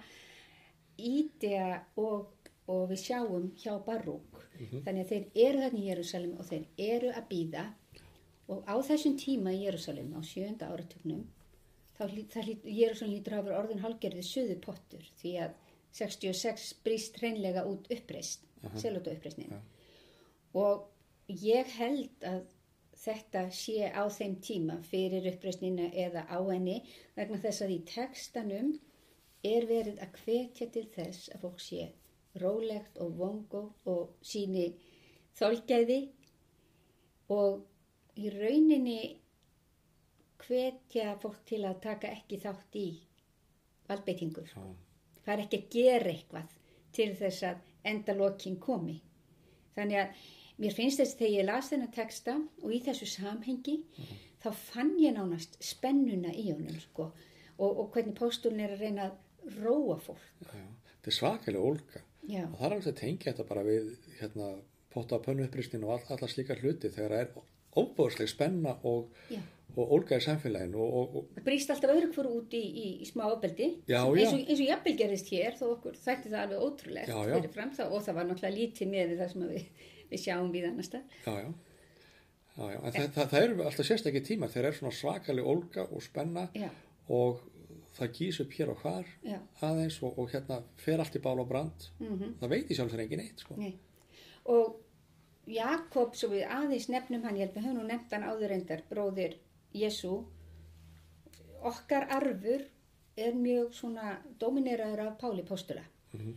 ídea 1.02 1.70
og, 2.02 2.50
og 2.72 2.84
við 2.92 3.02
sjáum 3.02 3.48
hjá 3.60 3.74
Barúk. 3.86 4.42
Þannig 4.86 5.02
að 5.02 5.10
þeir 5.12 5.26
eru 5.48 5.64
þarna 5.66 5.82
í 5.82 5.88
Jérúsalem 5.90 6.36
og 6.40 6.48
þeir 6.50 6.68
eru 6.94 7.10
að 7.12 7.26
býða 7.32 7.66
og 8.54 8.62
á 8.70 8.76
þessum 8.86 9.16
tíma 9.20 9.52
í 9.56 9.64
Jérúsalem 9.66 10.14
á 10.16 10.22
sjönda 10.24 10.70
hlýt- 12.46 12.68
Jérúsalem 12.70 13.16
lítur 13.16 13.34
að 13.36 13.42
hafa 13.42 13.60
orðin 13.64 13.84
hálgerðið 13.84 14.28
suðu 14.30 14.58
pottur 14.64 15.06
því 15.22 15.34
að 15.48 15.56
66 15.96 16.74
brýst 16.86 17.18
hreinlega 17.22 17.64
út 17.68 17.88
uppreist, 17.92 18.44
selóta 18.76 19.14
uppreistnin 19.16 19.54
Já. 19.56 19.60
og 20.60 20.90
ég 21.28 21.72
held 21.80 22.26
að 22.28 22.42
þetta 23.06 23.46
sé 23.54 23.90
á 23.94 24.04
þeim 24.18 24.36
tíma 24.48 24.80
fyrir 24.90 25.28
uppreistnina 25.32 25.92
eða 26.06 26.26
á 26.26 26.40
henni 26.50 26.80
vegna 27.18 27.40
þess 27.44 27.66
að 27.66 27.76
í 27.76 27.80
textanum 27.92 28.74
er 29.46 29.68
verið 29.70 30.02
að 30.02 30.20
hvetja 30.24 30.68
til 30.74 30.86
þess 30.96 31.30
að 31.36 31.46
fólk 31.46 31.62
sé 31.62 31.88
rólegt 32.42 32.98
og 33.04 33.14
vongo 33.20 33.62
og 33.92 34.16
síni 34.26 34.66
þolgæði 35.40 36.00
og 37.36 38.20
í 38.20 38.32
rauninni 38.34 39.00
hvetja 40.46 41.16
fólk 41.22 41.44
til 41.50 41.64
að 41.68 41.82
taka 41.86 42.12
ekki 42.14 42.40
þátt 42.42 42.80
í 42.80 42.88
valdbeitingur. 43.90 44.50
Já. 44.50 44.66
Það 45.26 45.34
er 45.34 45.44
ekki 45.46 45.60
að 45.62 45.70
gera 45.76 46.12
eitthvað 46.12 46.58
til 46.96 47.12
þess 47.20 47.46
að 47.50 47.72
enda 47.92 48.16
lokin 48.18 48.58
komi. 48.62 48.98
Þannig 49.76 50.02
að 50.02 50.26
mér 50.62 50.76
finnst 50.76 51.02
þess 51.02 51.18
þegar 51.20 51.36
ég 51.36 51.48
las 51.50 51.72
þennan 51.72 51.94
texta 51.96 52.38
og 52.64 52.74
í 52.74 52.80
þessu 52.86 53.08
samhengi 53.12 53.80
þá 54.44 54.50
fann 54.54 54.94
ég 55.02 55.16
nánast 55.18 55.58
spennuna 55.64 56.34
í 56.34 56.50
honum 56.52 56.80
sko 56.84 57.10
og, 57.58 57.70
og 57.70 57.90
hvernig 57.96 58.16
póstulin 58.18 58.64
er 58.66 58.76
að 58.76 58.84
reyna 58.86 59.10
að 59.10 59.58
róa 59.62 59.98
fólk. 60.02 60.24
Já, 60.42 60.54
já. 60.60 60.70
Þetta 60.92 61.12
er 61.12 61.18
svakalega 61.20 61.72
ólga. 61.72 62.06
Já, 62.26 62.44
Og 62.48 62.56
það 62.58 62.66
er 62.66 62.74
alveg 62.76 62.88
að 62.90 63.02
tengja 63.02 63.32
þetta 63.32 63.44
bara 63.50 63.64
við 63.68 63.92
hérna, 64.20 64.48
potta 64.94 65.20
pönnu 65.22 65.46
uppristin 65.46 65.84
og 65.86 65.92
all, 65.96 66.06
allar 66.16 66.32
slíkar 66.32 66.64
hluti 66.64 66.90
þegar 66.90 67.14
það 67.14 67.22
er 67.22 67.52
óbúðsleg 67.76 68.32
spenna 68.32 68.74
og, 68.88 69.12
og 69.76 69.92
ólga 69.98 70.18
í 70.18 70.24
samfélaginu 70.24 70.80
og, 70.82 70.96
og, 70.96 71.18
og 71.36 71.44
brýst 71.46 71.72
alltaf 71.74 71.92
öðru 71.94 72.10
hverju 72.16 72.40
út 72.40 72.56
í, 72.56 72.62
í, 72.64 72.86
í 73.04 73.10
smá 73.10 73.26
ofbeldi 73.28 73.68
Já, 73.92 74.00
eins, 74.08 74.32
og, 74.32 74.40
eins 74.40 74.62
og 74.62 74.70
jafnvel 74.70 74.96
gerist 75.02 75.32
hér 75.36 75.58
þó 75.60 75.66
okkur 75.74 76.00
þætti 76.00 76.32
það 76.32 76.46
alveg 76.46 76.64
ótrúlegt 76.66 77.12
Já, 77.12 77.18
já. 77.30 77.52
fram 77.58 77.74
þá 77.76 77.84
og 77.90 78.00
það 78.08 78.18
var 78.18 78.30
náttúrulega 78.30 78.58
lítið 78.62 78.92
með 78.94 79.14
það 79.20 79.34
sem 79.34 79.46
að 79.46 79.54
við, 79.54 79.86
við 80.12 80.22
sjáum 80.26 80.52
við 80.54 80.68
annars 80.70 80.90
það 80.90 81.04
já, 81.26 81.54
já, 82.58 82.70
já, 82.72 82.80
en 82.80 82.94
það, 82.96 83.10
það, 83.16 83.30
það 83.34 83.44
eru 83.44 83.64
alltaf 83.70 83.86
sérstakki 83.90 84.22
tíma 84.28 84.48
þegar 84.52 84.70
er 84.72 84.78
svona 84.80 84.94
svakalig 84.96 85.46
ólga 85.46 85.88
og 85.92 86.04
spenna 86.04 86.48
já, 86.56 86.70
og 87.10 87.42
það 87.96 88.12
gís 88.20 88.40
upp 88.44 88.52
hér 88.58 88.70
og 88.74 88.80
hvar 88.84 89.06
aðeins 89.64 90.02
og, 90.04 90.18
og 90.20 90.32
hérna 90.34 90.62
fer 90.78 91.00
allt 91.00 91.16
í 91.16 91.22
bál 91.24 91.40
og 91.40 91.48
brand. 91.48 91.86
Mhm. 92.00 92.34
Það 92.42 92.50
veit 92.52 92.72
í 92.72 92.76
sjálf 92.76 92.92
þeir 92.92 93.04
engin 93.06 93.22
eitt 93.24 93.40
sko. 93.40 93.56
Nei. 93.56 93.74
Og 94.52 94.82
Jakob, 95.48 96.16
svo 96.18 96.28
við 96.34 96.44
aðeins 96.52 96.90
nefnum 96.92 97.24
hann, 97.24 97.38
ég 97.38 97.46
held 97.48 97.56
við 97.56 97.68
höfum 97.70 97.78
nú 97.80 97.86
nefnt 97.88 98.12
hann 98.12 98.26
áður 98.28 98.50
reyndar, 98.52 98.82
bróðir 98.90 99.38
Jésu, 99.76 100.26
okkar 101.66 102.08
arfur 102.12 102.66
er 103.18 103.36
mjög 103.38 103.72
svona 103.78 104.18
domineraður 104.42 105.06
af 105.08 105.18
Páli 105.22 105.44
Póstula, 105.48 105.84
Mhm. 106.14 106.34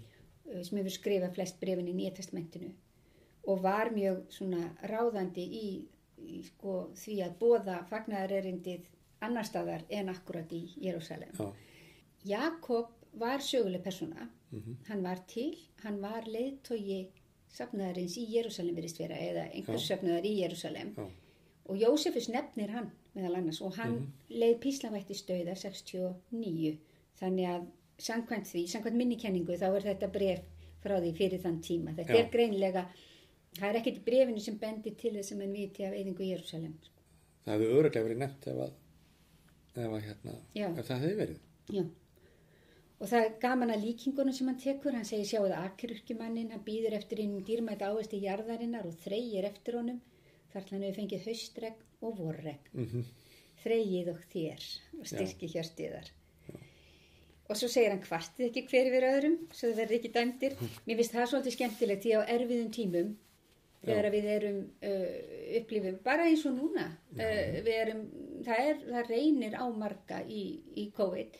eh, 0.52 0.62
sem 0.62 0.78
hefur 0.78 0.90
skrifað 0.94 1.34
flest 1.34 1.58
brefin 1.60 1.88
í 1.88 1.94
Nýja 1.94 2.14
testamentinu 2.16 2.70
og 3.48 3.62
var 3.64 3.90
mjög 3.94 4.24
svona 4.34 4.62
ráðandi 4.90 5.44
í, 5.58 5.68
í 6.20 6.42
sko, 6.44 6.90
því 6.98 7.14
að 7.24 7.36
bóða 7.40 7.78
fagnaðarerindið 7.88 8.86
annar 9.24 9.46
staðar 9.48 9.82
en 9.90 10.08
akkurat 10.12 10.50
í 10.52 10.62
Jérúsalem. 10.82 11.32
Jakob 12.28 12.90
var 13.18 13.38
söguleg 13.40 13.82
persóna, 13.82 14.28
Mhm. 14.52 14.76
hann 14.88 15.02
var 15.02 15.18
til, 15.28 15.54
hann 15.82 16.00
var 16.00 16.22
leiðtogi 16.26 17.06
safnaðarins 17.52 18.16
í 18.18 18.26
Jérúsalem 18.34 18.74
virðist 18.76 18.98
vera 18.98 19.14
eða 19.16 19.46
einhver 19.54 19.78
Já. 19.78 19.96
söfnaðar 19.96 20.24
í 20.24 20.36
Jérúsalem 20.42 20.92
og 21.68 21.76
Jósefus 21.76 22.28
nefnir 22.28 22.70
hann 22.70 22.90
meðal 23.16 23.36
annars 23.36 23.60
og 23.62 23.74
hann 23.76 23.92
Mhm. 23.92 24.06
leið 24.30 24.58
píslavætti 24.60 25.14
stöða 25.14 25.56
69 25.56 26.78
þannig 27.20 27.46
að 27.46 27.66
samkvæmt 27.98 28.46
því, 28.46 28.66
samkvæmt 28.68 28.94
minnikenningu 28.96 29.56
þá 29.58 29.76
er 29.76 29.80
þetta 29.94 30.12
bref 30.12 30.40
frá 30.82 31.00
því 31.00 31.12
fyrir 31.16 31.40
þann 31.42 31.60
tíma 31.62 31.94
þetta 31.96 32.14
Já. 32.14 32.24
er 32.24 32.30
greinlega 32.30 32.86
það 33.56 33.68
er 33.70 33.80
ekkert 33.80 34.02
í 34.02 34.04
brefinu 34.10 34.44
sem 34.44 34.58
bendir 34.60 34.96
til 35.00 35.14
þess 35.16 35.32
að 35.34 35.42
mann 35.42 35.56
viti 35.56 35.86
af 35.86 35.96
eyðingu 35.96 36.28
Jérúsalem 36.28 36.76
það 37.44 37.54
hefði 37.54 37.72
öruglega 37.78 38.06
verið 38.08 38.22
nefnt 38.24 38.50
ef 38.52 38.62
að, 38.66 38.76
ef 39.74 39.88
að 39.88 40.04
hérna, 40.08 40.36
ef 40.68 40.86
það 40.90 41.04
hefði 41.06 41.16
verið 41.22 41.44
Já. 41.68 41.82
Og 42.98 43.06
það 43.06 43.24
er 43.24 43.34
gaman 43.42 43.70
að 43.70 43.84
líkingunum 43.86 44.34
sem 44.34 44.48
hann 44.50 44.58
tekur, 44.58 44.94
hann 44.96 45.06
segir 45.06 45.28
sjáuð 45.28 45.54
akirurkjumannin, 45.54 46.50
hann 46.54 46.64
býður 46.66 46.96
eftir 46.98 47.20
einum 47.22 47.44
dýrmætt 47.46 47.84
ávist 47.86 48.14
í 48.16 48.24
jarðarinnar 48.24 48.88
og 48.88 48.96
þreyir 49.04 49.46
eftir 49.46 49.78
honum, 49.78 50.00
þar 50.50 50.66
hann 50.72 50.86
hefur 50.86 50.98
fengið 51.02 51.28
haustregn 51.28 51.84
og 52.02 52.20
vorregn. 52.22 52.70
mm 52.74 53.08
Þreyið 53.58 54.08
og 54.12 54.18
þér 54.30 54.64
og 55.00 55.06
styrki 55.10 55.48
hjörstiðar. 55.50 56.12
Og 57.50 57.56
svo 57.58 57.66
segir 57.66 57.90
hann 57.90 58.04
kvartið 58.04 58.44
ekki 58.46 58.62
hver 58.70 58.90
yfir 58.90 59.06
öðrum, 59.08 59.34
svo 59.50 59.70
það 59.72 59.80
verður 59.80 59.96
ekki 59.96 60.10
dæmdir. 60.14 60.54
Mér 60.86 61.00
finnst 61.00 61.16
það 61.16 61.26
svolítið 61.32 61.56
skemmtilegt 61.56 62.04
því 62.04 62.12
á 62.14 62.30
erfiðum 62.36 62.70
tímum, 62.76 63.10
þegar 63.84 64.08
við 64.12 64.24
erum 64.36 64.62
uh, 64.82 65.10
upplifum, 65.60 65.98
bara 66.04 66.24
eins 66.28 66.46
og 66.48 66.56
núna, 66.58 66.86
uh, 67.14 67.58
við 67.62 67.74
erum, 67.76 68.00
það, 68.46 68.64
er, 68.70 68.80
það 68.94 69.12
reynir 69.12 69.54
á 69.58 69.64
marga 69.70 70.22
í, 70.26 70.46
í 70.76 70.88
COVID. 70.96 71.38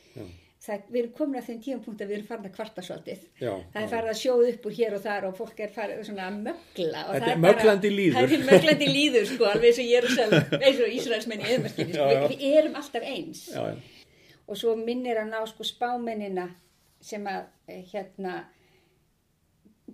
Það, 0.69 0.89
við 0.91 0.99
erum 1.01 1.13
komin 1.15 1.39
að 1.39 1.47
þeim 1.49 1.59
tímapunkt 1.65 2.01
að 2.03 2.09
við 2.11 2.17
erum 2.17 2.27
farin 2.29 2.47
að 2.49 2.55
kvarta 2.57 2.83
svolítið. 2.83 3.21
já, 3.39 3.51
Það 3.73 3.77
er 3.79 3.85
já. 3.87 3.91
farið 3.93 4.11
að 4.13 4.19
sjóða 4.21 4.49
upp 4.53 4.65
úr 4.69 4.75
hér 4.79 4.97
og 4.97 5.03
þar 5.05 5.27
og 5.29 5.37
fólk 5.39 5.61
er 5.65 5.71
farið 5.77 6.01
svona 6.09 6.25
að 6.29 6.41
mögla. 6.49 7.05
Þetta 7.09 7.21
það 7.23 7.31
er 7.35 7.43
möglandi 7.45 7.93
lýður. 7.95 8.17
Það 8.19 8.35
er 8.39 8.43
möglandi 8.51 8.89
líður, 8.91 9.29
sko, 9.31 9.47
alveg 9.53 9.69
eins 9.71 9.79
og 9.85 9.89
Jérúsalem, 9.93 10.57
eins 10.59 10.83
og 10.83 10.97
Ísraelsmenn 10.99 11.45
í 11.45 11.49
eðmerkinni, 11.55 11.95
sko. 11.95 12.09
Við, 12.11 12.35
við 12.43 12.59
erum 12.63 12.81
alltaf 12.83 13.07
eins. 13.15 13.45
já, 13.55 13.63
já. 13.71 14.05
Og 14.49 14.57
svo 14.57 14.75
minnir 14.81 15.19
hann 15.23 15.33
á, 15.37 15.41
sko, 15.47 15.65
spámennina 15.69 16.49
sem 17.07 17.25
að, 17.31 17.47
eh, 17.71 17.83
hérna, 17.93 18.35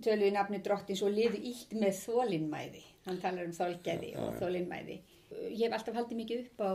töluði 0.01 0.31
nafni 0.33 0.59
drottins 0.63 1.01
og 1.03 1.11
liðu 1.15 1.39
ílt 1.51 1.73
með 1.73 1.93
þólinmæði. 2.05 2.83
Hann 3.05 3.19
talar 3.21 3.45
um 3.45 3.51
þólgæði 3.51 4.13
Já, 4.13 4.19
og 4.19 4.33
já. 4.33 4.39
þólinmæði. 4.41 4.99
Ég 5.51 5.61
hef 5.67 5.73
alltaf 5.79 5.95
haldið 5.95 6.17
mikið 6.23 6.39
upp 6.45 6.59
á 6.65 6.71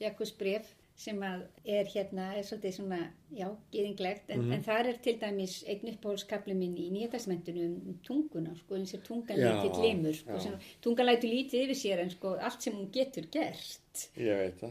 Jakobs 0.00 0.32
bref 0.38 0.74
sem 0.96 1.18
að 1.26 1.40
er 1.66 1.84
hérna, 1.90 2.36
er 2.38 2.42
svolítið 2.46 2.72
svona, 2.76 2.98
já, 3.34 3.48
gýringlegt, 3.72 4.28
en, 4.30 4.40
Mhm. 4.44 4.52
en 4.52 4.62
þar 4.62 4.86
er 4.86 4.98
til 5.02 5.18
dæmis 5.18 5.64
einn 5.66 5.88
upphólskapli 5.90 6.54
minn 6.54 6.76
í 6.76 6.88
nýjastamentunum 6.92 7.80
um 7.88 7.98
tunguna, 8.06 8.54
sko, 8.56 8.74
eins 8.76 8.94
og 8.94 9.02
tungan 9.02 9.36
lítið 9.36 9.80
limur, 9.82 10.12
sko, 10.14 10.38
sem, 10.38 10.54
tungan 10.80 11.06
lætur 11.06 11.28
lítið 11.30 11.64
yfir 11.64 11.74
sér 11.74 11.98
en 12.04 12.10
sko, 12.10 12.36
allt 12.38 12.62
sem 12.62 12.72
hún 12.74 12.90
getur 12.92 13.26
gert 13.30 14.08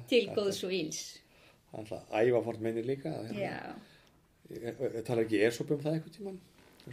til 0.08 0.28
góðs 0.32 0.64
og 0.64 0.72
íls. 0.72 1.20
Það 1.74 1.74
er 1.74 1.80
alltaf 1.80 2.10
ævafort 2.12 2.60
minni 2.62 2.84
líka 2.84 3.10
hérna- 3.10 3.40
Já, 3.40 3.76
Ég, 4.50 4.64
ég, 4.64 4.96
ég 4.96 5.04
tala 5.06 5.24
ekki 5.24 5.40
Esop 5.48 5.72
um 5.72 5.80
það 5.80 5.94
einhvern 5.94 6.12
tíman 6.18 6.40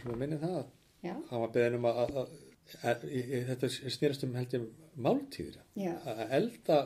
sem 0.01 0.11
að 0.11 0.17
minni 0.17 0.37
það 0.37 0.55
að 0.59 0.65
já, 1.01 1.13
hann 1.13 1.43
var 1.43 1.53
beðin 1.55 1.77
um 1.79 1.89
að, 1.89 2.01
að, 2.01 2.17
að, 2.21 3.05
að 3.05 3.51
þetta 3.51 3.71
snýrast 3.75 4.25
um 4.27 4.39
held 4.39 4.57
ég 4.57 4.65
máltíðir. 5.01 5.61
Að 6.05 6.25
elda 6.39 6.81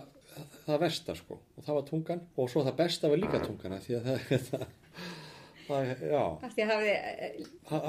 það 0.66 0.82
versta 0.82 1.16
sko. 1.18 1.40
Og 1.56 1.66
það 1.66 1.78
var 1.80 1.88
tungan. 1.90 2.24
Og 2.40 2.52
svo 2.52 2.64
það 2.66 2.78
besta 2.82 3.12
var 3.12 3.22
líka 3.22 3.42
tungana 3.44 3.80
því 3.84 3.98
að 4.00 4.08
það, 4.10 4.22
það, 5.68 5.90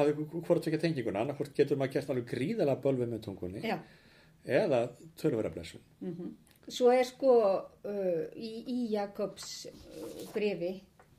hafði 0.00 0.26
hvort 0.32 0.68
ekki 0.70 0.82
tenginguna. 0.82 1.22
Annarkvort 1.22 1.54
getur 1.56 1.80
maður 1.80 1.96
gert 1.96 2.12
alveg 2.14 2.28
gríðalega 2.32 2.82
bölvi 2.84 3.08
með 3.10 3.24
tungunni. 3.26 3.62
Já, 3.66 3.78
eða 4.46 4.82
tölvera 5.20 5.52
blessun. 5.54 5.82
Svo 6.66 6.90
er 6.90 7.06
sko 7.06 7.32
uh, 7.86 8.22
í, 8.34 8.52
í 8.66 8.78
Jakobs 8.94 9.68
uh, 9.70 10.24
brefi, 10.34 10.72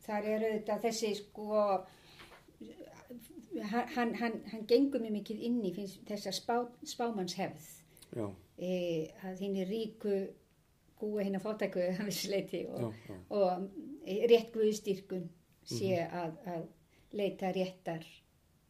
þar 0.04 0.26
er 0.34 0.48
auðvitað 0.50 0.82
þessi 0.90 1.14
sko, 1.22 1.62
hann, 3.64 4.14
hann, 4.20 4.42
hann, 4.52 4.66
gengur 4.70 5.02
mjög 5.04 5.16
mikið 5.20 5.46
inn 5.50 5.62
í 5.66 5.74
finnst, 5.76 6.02
þessa 6.08 6.34
spá, 6.36 6.56
spámannshefð, 6.88 7.70
já, 8.18 8.28
e, 8.58 8.72
að 9.26 9.44
hinn 9.46 9.58
er 9.62 9.72
ríku 9.72 10.16
gúi 10.98 11.26
hinn 11.26 11.38
að 11.38 11.46
fátæku 11.46 11.84
að 11.92 12.10
leiti 12.32 12.64
já, 12.64 12.72
og, 12.74 12.96
já, 13.08 13.18
og 13.38 13.68
e, 14.06 14.20
rétt 14.32 14.54
guðstyrkun 14.56 15.28
sé 15.68 16.00
að, 16.06 16.38
að 16.48 16.66
leita 17.18 17.52
réttar 17.56 18.06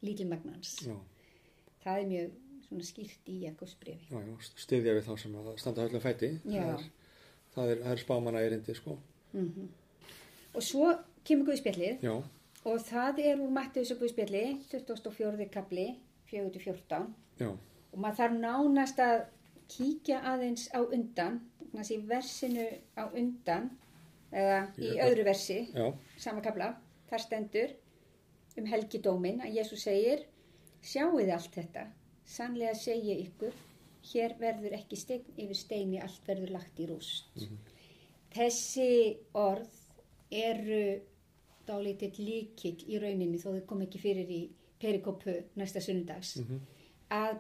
lítilmagnans. 0.06 0.76
já, 0.88 0.97
Það 1.84 2.02
er 2.02 2.08
mjög 2.12 2.84
skýrt 2.84 3.30
í 3.32 3.41
Jakobs 3.45 3.76
brefi. 3.80 4.10
já, 4.12 4.19
já 4.19 4.63
styðja 4.65 4.95
við 4.97 5.06
þá 5.08 5.13
sem 5.21 5.36
að 5.39 5.52
standa 5.62 5.86
höllum 5.86 6.04
fæti. 6.04 6.32
Já. 6.43 6.63
það 6.63 6.71
er, 6.73 6.88
það 7.56 7.71
er, 7.73 7.84
er 7.93 8.02
spámanna 8.04 8.41
erindi 8.43 8.76
sko. 8.76 8.97
Mm 9.34 9.67
Og 10.58 10.63
svo 10.63 10.89
kemur 11.28 11.52
guðspjallið. 11.52 12.02
Já, 12.02 12.15
Og 12.67 12.82
það 12.84 13.21
er 13.23 13.39
úr 13.39 13.51
Mattiðs 13.56 13.93
og 13.93 14.01
Guðspjalli, 14.01 14.43
24. 14.67 15.47
kapli, 15.53 15.88
4-14. 16.27 17.08
já, 17.39 17.49
Og 17.93 17.99
maður 18.03 18.17
þarf 18.19 18.39
nánast 18.41 18.99
að 18.99 19.21
kíkja 19.71 20.19
aðeins 20.27 20.67
á 20.75 20.84
undan, 20.84 21.38
þannig 21.62 21.84
að 21.86 21.91
í 21.95 21.99
versinu 22.10 22.65
á 22.99 23.03
undan, 23.08 23.69
eða 24.32 24.58
í 24.75 24.91
Já. 24.97 25.03
öðru 25.08 25.23
versi, 25.23 25.60
já, 25.71 25.88
sama 26.19 26.43
kapla, 26.43 26.73
þar 27.08 27.23
stendur 27.23 27.75
um 28.60 28.67
helgidómin 28.67 29.39
að 29.45 29.56
Jésu 29.62 29.80
segir, 29.80 30.25
sjáuði 30.84 31.32
allt 31.32 31.56
þetta, 31.56 31.88
sannlega 32.27 32.75
segi 32.75 33.13
ég 33.13 33.23
ykkur, 33.30 33.56
hér 34.12 34.36
verður 34.39 34.75
ekki 34.75 34.99
stein 34.99 35.23
yfir 35.38 35.56
steini, 35.56 36.01
allt 36.03 36.27
verður 36.27 36.51
lagt 36.58 36.80
í 36.84 36.88
rúst. 36.91 37.32
Þessi 38.36 39.17
orð 39.34 39.71
eru 40.32 40.99
dálítið 41.67 42.19
líkill 42.23 42.77
í 42.88 42.99
rauninni 43.01 43.38
þó 43.41 43.49
þau 43.56 43.65
kom 43.69 43.82
ekki 43.86 43.99
fyrir 44.03 44.30
í 44.32 44.41
perikopu 44.82 45.36
næsta 45.60 45.82
sunnudags 45.82 46.36
Mhm. 46.41 46.60
að 47.12 47.38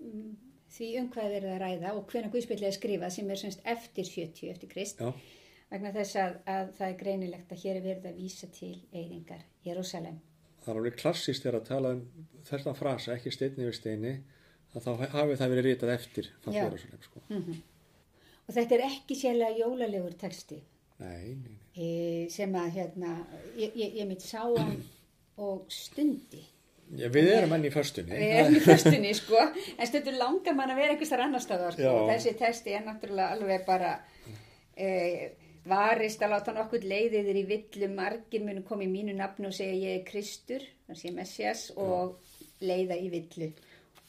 mm, 0.00 0.32
því 0.72 0.88
um 1.00 1.08
hvað 1.12 1.24
er 1.28 1.32
verið 1.36 1.54
að 1.54 1.62
ræða 1.62 1.94
og 1.98 2.06
hvenær 2.12 2.30
Guðspillið 2.32 2.68
er 2.70 2.76
skrifað 2.78 3.10
sem 3.16 3.30
er 3.30 3.36
semst 3.40 3.60
eftir 3.64 4.04
70 4.08 4.50
eftir 4.50 4.68
Krist 4.72 4.98
já, 5.00 5.12
vegna 5.70 5.92
þess 5.92 6.16
að, 6.16 6.36
að 6.46 6.70
það 6.78 6.88
er 6.92 6.98
greinilegt 7.02 7.52
að 7.52 7.62
hér 7.64 7.76
er 7.80 7.86
verið 7.88 8.06
að 8.12 8.16
vísa 8.22 8.46
til 8.52 8.74
eyðingar 8.92 9.42
Jérúsalem. 9.66 10.18
það 10.62 10.72
er 10.74 10.80
alveg 10.80 10.96
klassist 11.02 11.42
þegar 11.42 11.60
að 11.60 11.66
tala 11.68 11.92
um 11.96 12.02
þessna 12.48 12.74
frasa, 12.78 13.14
ekki 13.16 13.32
steinni 13.34 13.64
við 13.68 13.74
steini 13.80 14.14
að 14.74 14.86
þá 14.86 14.90
hafi 15.12 15.36
það 15.36 15.50
verið 15.52 15.64
ritað 15.68 15.94
eftir 15.98 16.28
fall 16.40 16.54
Já. 16.54 16.64
Jérúsalem 16.64 17.02
sko 17.02 17.20
Og 18.48 18.54
þetta 18.56 18.74
er 18.74 18.82
ekki 18.88 19.14
sérlega 19.14 19.58
jólalegur 19.60 20.14
texti 20.18 20.56
nei, 21.02 21.34
nei, 21.34 21.58
nei, 21.76 22.30
sem 22.32 22.56
að 22.58 22.72
hérna, 22.78 23.12
ég, 23.58 23.76
ég, 23.78 24.00
ég 24.00 24.08
mitt 24.08 24.24
sá 24.24 24.42
hann 24.44 24.80
og 25.42 25.68
stundi. 25.72 26.42
Já, 26.92 27.06
við 27.08 27.30
erum 27.32 27.54
enn 27.56 27.64
í 27.64 27.72
föstunni. 27.72 28.16
Við 28.20 28.34
erum 28.36 28.56
í 28.58 28.64
föstunni 28.64 29.12
sko, 29.16 29.38
en 29.78 29.88
stundur 29.88 30.18
langar 30.20 30.56
mann 30.58 30.72
að 30.74 30.82
vera 30.82 30.94
einhvers 30.94 31.12
þar 31.12 31.24
annar 31.26 31.44
staðar 31.44 31.76
sko. 31.78 31.92
Þessi 32.10 32.34
texti 32.40 32.74
er 32.76 32.84
náttúrulega 32.84 33.32
alveg 33.36 33.64
bara 33.64 33.94
e, 34.76 34.90
varist 35.68 36.22
að 36.22 36.34
láta 36.34 36.54
nokkuð 36.56 36.84
leiðiðir 36.90 37.40
í 37.40 37.46
villu 37.48 37.88
margir 37.94 38.44
munu 38.44 38.64
koma 38.66 38.84
í 38.84 38.90
mínu 38.92 39.16
nafnu 39.16 39.48
og 39.48 39.56
segja 39.56 39.78
ég 39.78 40.00
er 40.00 40.06
Kristur, 40.08 40.66
þannig 40.84 41.00
að 41.00 41.06
ég 41.06 41.14
er 41.14 41.18
Messias 41.22 41.64
og 41.80 42.36
leiða 42.60 43.00
í 43.00 43.08
villu. 43.14 43.48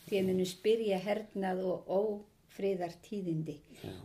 Því 0.04 0.20
að 0.20 0.30
munu 0.34 0.50
spyrja 0.50 1.00
hernað 1.06 1.64
og 1.72 2.18
friðartíðindi. 2.58 3.56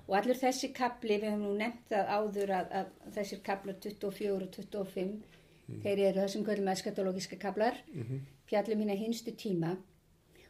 Og 0.09 0.15
allur 0.19 0.39
þessi 0.41 0.71
kapli, 0.77 1.19
við 1.19 1.29
höfum 1.33 1.45
nú 1.47 1.53
nefnt 1.61 1.91
það 1.93 2.13
áður 2.19 2.53
að, 2.59 2.73
að 2.81 3.13
þessir 3.19 3.43
kaplar 3.47 3.77
24 3.85 4.33
og 4.37 4.49
25 4.57 5.15
þeir 5.85 6.03
eru 6.09 6.23
þessum 6.25 6.45
kvöldum 6.47 6.71
eskatológiska 6.73 7.37
kaplar 7.43 7.77
fjallum 8.49 8.81
hérna 8.85 8.97
hinstu 8.97 9.35
tíma. 9.37 9.75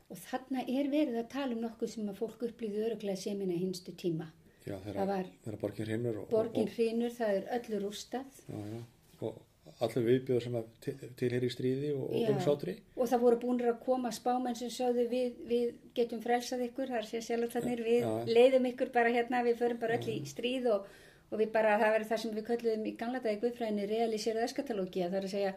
Og 0.08 0.16
þarna 0.16 0.62
er 0.70 0.86
verið 0.88 1.18
að 1.20 1.26
tala 1.34 1.52
um 1.56 1.64
nokkuð 1.66 1.90
sem 1.92 2.06
að 2.08 2.20
fólk 2.22 2.44
upplýði 2.48 2.84
öruglega 2.86 3.20
sem 3.20 3.40
hérna 3.42 3.58
hinstu 3.60 3.92
tíma. 3.98 4.30
Já, 4.64 4.76
Það 4.78 4.84
þegar, 4.92 5.06
var- 5.10 5.28
þegar 5.44 5.58
borgin 5.60 5.86
hrinnur 5.88 6.16
og, 6.22 6.28
borgin 6.30 6.68
og, 6.68 6.72
hrinur, 6.76 7.12
það 7.18 7.34
er 7.38 7.44
öllu 7.58 7.78
rústað. 7.82 8.40
Já, 8.48 8.58
já, 8.72 8.80
og 9.26 9.36
allir 9.84 10.06
viðbjöður 10.08 10.44
sem 10.44 10.56
að 10.58 10.70
til, 10.84 10.94
tilheyri 11.20 11.48
stríði 11.52 11.90
og, 11.94 12.06
og 12.10 12.30
umsátri. 12.32 12.74
og 12.96 13.10
það 13.10 13.24
voru 13.24 13.40
búinir 13.44 13.70
að 13.70 13.82
koma 13.84 14.10
spámenn 14.14 14.58
sem 14.58 14.70
sögðu 14.74 15.04
við, 15.10 15.36
við 15.46 15.74
getum 15.94 16.22
frelsað 16.24 16.64
ykkur. 16.66 16.90
Það 16.90 17.00
er 17.00 17.10
sér 17.12 17.26
sjálftarnir, 17.28 17.82
við 17.86 18.06
Já. 18.06 18.14
leiðum 18.38 18.70
ykkur 18.72 18.90
bara 18.94 19.12
hérna, 19.14 19.44
við 19.46 19.60
förum 19.62 19.82
bara 19.82 19.98
öll 19.98 20.14
í 20.14 20.18
stríð 20.26 20.70
og, 20.74 20.88
og 21.30 21.42
við 21.42 21.52
bara, 21.54 21.76
það 21.78 21.94
verður 21.96 22.10
það 22.12 22.22
sem 22.24 22.34
við 22.38 22.48
kölluðum 22.50 22.88
í 22.90 22.94
gamla 23.02 23.22
dagi 23.22 23.40
guðfræðinni 23.44 23.90
realisérað 23.92 24.48
eskatalógia, 24.48 25.10
það 25.12 25.20
er 25.20 25.28
að 25.28 25.36
segja 25.36 25.54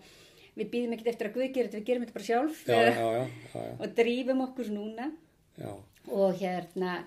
við 0.58 0.72
býðum 0.74 0.96
ekkert 0.98 1.14
eftir 1.14 1.30
að 1.30 1.36
Guð 1.38 1.48
gerir 1.56 1.70
þetta, 1.70 1.80
við 1.80 1.88
gerum 1.90 2.06
þetta 2.06 2.18
bara 2.18 2.30
sjálf. 2.30 2.64
Já, 2.68 2.80
já, 2.92 3.22
og 3.82 3.94
drífum 3.98 4.46
okkur 4.48 4.72
núna. 4.76 5.12
Og 6.12 6.42
hérna 6.42 6.98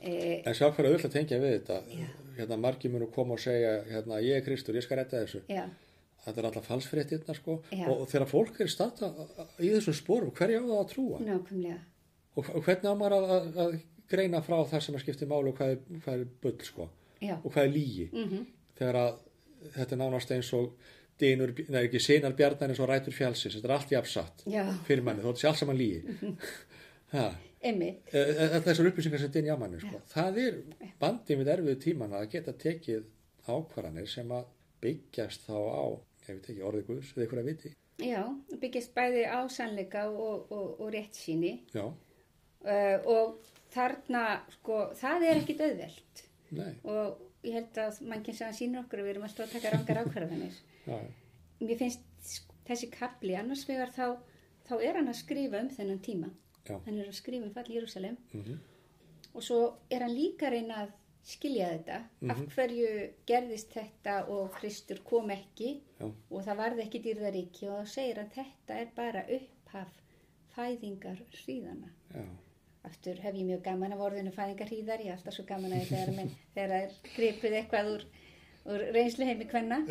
e, 0.00 0.40
En 0.46 0.54
sjá 0.54 0.68
hvað 0.68 0.80
er 0.84 0.88
auðvitað 0.92 1.10
að 1.10 1.16
tengja 1.18 1.42
við 1.42 1.54
þetta. 1.58 1.80
Hérna 2.38 2.58
margir 2.62 2.92
munu 2.94 3.08
koma 3.12 3.34
og 3.34 3.42
segja, 3.42 3.82
hérna, 3.88 4.20
ég 4.22 4.38
er 4.38 4.44
Kristur, 4.46 4.76
ég 4.78 4.86
skal 4.86 5.00
retta 5.00 5.20
þessu. 5.24 5.42
já, 5.50 5.64
Þetta 6.24 6.40
er 6.42 6.46
alltaf 6.48 6.66
falsfréttirna, 6.68 7.34
sko. 7.38 7.54
Já. 7.72 7.86
Og, 7.88 8.02
þegar 8.10 8.26
fólk 8.28 8.58
er 8.60 8.68
starta 8.72 9.08
í 9.64 9.70
þessum 9.72 9.94
sporum, 9.96 10.32
hverja 10.36 10.60
á 10.60 10.64
það 10.66 10.80
að 10.82 10.90
trúa? 10.92 11.20
nákvæmlega 11.24 11.78
Og, 12.38 12.50
hvernig 12.66 12.90
á 12.90 12.94
maður 13.00 13.14
að, 13.16 13.30
að, 13.36 13.48
að 13.64 13.78
greina 14.12 14.42
frá 14.44 14.58
það 14.70 14.82
sem 14.84 14.94
að 14.98 15.02
skipti 15.06 15.26
máli 15.30 15.50
og 15.52 15.56
hvað 15.58 15.72
er, 15.74 15.80
hvað 16.04 16.14
er 16.20 16.28
bull, 16.42 16.58
sko? 16.66 16.88
já, 17.24 17.34
Og 17.42 17.50
hvað 17.54 17.64
er 17.64 17.72
lígi? 17.74 18.08
mm 18.12 18.46
Þegar 18.78 18.94
að 19.00 19.16
þetta 19.74 19.94
er 19.96 19.98
nánast 19.98 20.30
eins 20.36 20.52
og 20.54 20.68
dynur, 21.18 21.50
neða 21.66 21.80
ekki 21.88 21.98
sinar 22.00 22.34
bjarnar 22.38 22.70
eins 22.70 22.78
og 22.84 22.86
rætur 22.92 23.16
fjálsins. 23.16 23.56
Þetta 23.56 23.66
er 23.66 23.74
allt 23.74 23.90
jafnsatt 23.96 24.44
já, 24.46 24.62
fyrir 24.86 25.02
manni, 25.02 25.24
þótt 25.24 25.40
sé 25.42 25.48
alls 25.50 25.58
saman 25.64 25.80
lígi. 25.80 26.36
Ha. 27.14 27.24
einmitt 27.64 28.12
E- 28.14 28.22
e- 28.44 28.60
þessar 28.62 28.86
upplýsingar 28.92 29.18
sem 29.18 29.32
dynja 29.34 29.56
á 29.56 29.58
manni 29.58 29.80
sko. 29.82 29.98
það 30.12 30.36
er 30.44 30.58
bandið 31.00 31.40
með 31.40 31.48
erfið 31.56 31.78
tíman 31.82 32.12
að 32.14 32.28
geta 32.36 32.52
tekið 32.54 33.02
ákvarðanir 33.48 34.06
sem 34.12 34.28
að 34.30 34.44
byggjast 34.82 35.46
þá 35.48 35.54
á 35.56 35.84
ég 36.28 36.34
veit 36.36 36.48
ekki, 36.52 36.64
orðið 36.68 36.86
guðs 36.90 37.12
eða 37.14 37.24
ykkur 37.26 37.40
að 37.42 37.48
viti. 37.50 37.70
Já, 38.04 38.22
byggist 38.62 38.92
bæði 38.94 39.22
á 39.26 39.40
sannleika 39.50 40.04
og, 40.10 40.50
og, 40.54 40.66
og 40.84 40.90
rétt 40.94 41.16
síni 41.18 41.54
já, 41.74 41.84
uh, 41.88 42.98
og 43.10 43.38
þarna 43.74 44.24
sko, 44.58 44.82
það 45.00 45.26
er 45.30 45.40
ekkit 45.42 45.64
auðvelt. 45.66 46.22
Nei, 46.58 46.70
og 46.88 47.24
ég 47.44 47.56
held 47.58 47.80
að 47.82 47.98
mannkinn 48.08 48.36
sem 48.38 48.54
sýnir 48.56 48.84
okkur 48.84 49.02
að 49.02 49.08
við 49.08 49.14
erum 49.16 49.26
alltaf 49.28 49.46
að 49.48 49.56
taka 49.56 49.72
rangar 49.74 50.02
ákvarðanir. 50.04 50.60
Mér 51.64 51.80
finnst 51.80 52.04
sk- 52.24 52.54
þessi 52.68 52.90
kapli 52.92 53.34
annars 53.38 53.66
vegar 53.68 53.90
þá, 53.96 54.06
þá 54.68 54.74
er 54.78 55.00
hann 55.00 55.10
að 55.10 55.20
skrifa 55.24 55.60
um 55.64 55.70
þennan 55.74 56.00
tíma. 56.04 56.30
Já. 56.68 56.76
Hann 56.84 56.98
er 57.00 57.08
að 57.08 57.16
skrifa 57.18 57.48
um 57.48 57.54
fall 57.56 57.70
Jérúsalem 57.72 58.18
mm 58.32 58.58
og 59.38 59.44
svo 59.44 59.58
er 59.92 60.02
hann 60.02 60.14
líka 60.16 60.48
að 60.48 60.88
skilja 61.24 61.68
þetta. 61.74 61.96
Af 62.30 62.38
Mhm. 62.38 62.46
hverju 62.54 62.90
gerðist 63.26 63.72
þetta 63.74 64.28
og 64.28 64.50
Kristur 64.58 64.98
kom 65.04 65.30
ekki 65.30 65.80
já, 66.00 66.06
og 66.30 66.44
það 66.44 66.56
varði 66.56 66.84
ekki 66.86 67.02
dýrðaríki 67.04 67.68
og 67.68 67.80
það 67.82 67.88
segir 67.94 68.18
að 68.22 68.30
þetta 68.38 68.78
er 68.80 68.86
bara 68.96 69.24
upphaf 69.38 69.88
fæðingar 70.56 71.18
hríðana 71.32 71.90
já, 72.14 72.22
aftur 72.88 73.20
hef 73.22 73.34
ég 73.34 73.44
mjög 73.46 73.62
gaman 73.62 73.92
af 73.92 73.98
orðinu 74.06 74.32
fæðingar 74.32 74.70
hríðar 74.72 75.00
ég 75.04 75.10
er 75.12 75.16
alltaf 75.18 75.34
svo 75.34 75.44
gaman 75.48 75.72
að 75.76 75.84
þegar, 75.90 76.14
menn, 76.16 76.30
þegar 76.54 76.72
það 76.72 76.82
er 76.82 76.96
gripið 77.16 77.58
eitthvað 77.60 77.90
úr, 77.94 78.06
úr 78.72 78.86
reynslu 78.96 79.24
heimi 79.28 79.44
hvenna 79.52 79.82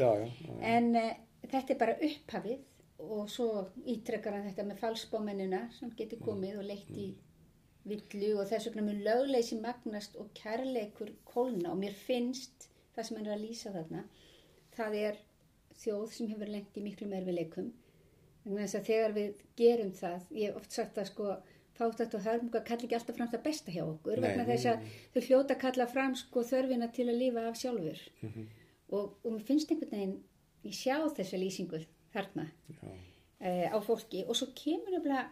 en 0.62 0.96
uh, 0.96 1.14
þetta 1.52 1.74
er 1.74 1.80
bara 1.84 1.98
upphafið 2.10 2.60
og 3.00 3.30
svo 3.30 3.68
ítrekkar 3.86 4.34
hann 4.34 4.48
þetta 4.50 4.64
með 4.72 4.80
falsbómennina 4.82 5.60
sem 5.78 5.92
getur 5.96 6.20
komið 6.26 6.58
og 6.60 6.66
leitt 6.72 6.90
í 6.90 7.12
villu 7.88 8.34
og 8.42 8.50
þess 8.50 8.70
vegna 8.70 8.86
mun 8.88 9.04
lögleysi 9.06 9.60
magnast 9.62 10.16
og 10.22 10.32
kærleikur 10.38 11.14
kólna. 11.26 11.72
Og 11.74 11.82
mér 11.82 11.96
finnst 11.98 12.70
það 12.96 13.08
sem 13.08 13.20
hann 13.20 13.30
er 13.30 13.38
að 13.38 13.46
lýsa 13.46 13.74
þarna 13.76 14.06
það 14.78 14.98
er 15.02 15.20
þjóð 15.78 16.08
sem 16.14 16.32
hefur 16.32 16.52
lengt 16.52 16.78
í 16.78 16.86
miklu 16.86 17.10
að 18.80 18.88
þegar 18.90 19.14
við 19.18 19.42
gerum 19.60 19.94
það 19.98 20.30
ég 20.40 20.50
hef 20.50 20.60
oft 20.62 20.78
sagt 20.78 20.98
að 21.02 21.10
sko 21.12 21.34
fátætt 21.78 22.16
og 22.18 22.24
hörmunga 22.26 22.64
kalli 22.66 22.88
ekki 22.88 22.98
alltaf 22.98 23.18
fram 23.18 23.30
það 23.34 23.44
besta 23.46 23.74
hjá 23.74 23.84
okkur 23.84 24.18
Nei, 24.18 24.24
vegna 24.26 24.46
þess 24.48 24.70
að 24.72 24.88
þau 25.14 25.26
hljóta 25.28 25.58
kalla 25.62 25.88
fram 25.92 26.16
sko 26.18 26.44
þörfina 26.48 26.88
til 26.94 27.06
að 27.12 27.20
lifa 27.22 27.44
af 27.50 27.60
sjálfur. 27.60 28.02
Mhm. 28.26 28.48
og, 28.96 29.18
og 29.24 29.36
mér 29.36 29.44
finnst 29.50 29.72
einhvern 29.72 29.94
veginn 29.94 30.16
ég 30.66 30.78
sjá 30.78 30.98
þessa 31.20 31.42
lýsingu 31.42 31.84
þarna 32.16 32.48
uh, 32.82 33.68
á 33.70 33.78
fólki. 33.86 34.24
Og 34.26 34.40
svo 34.40 34.50
kemur 34.58 34.96
nefnilega 34.96 35.28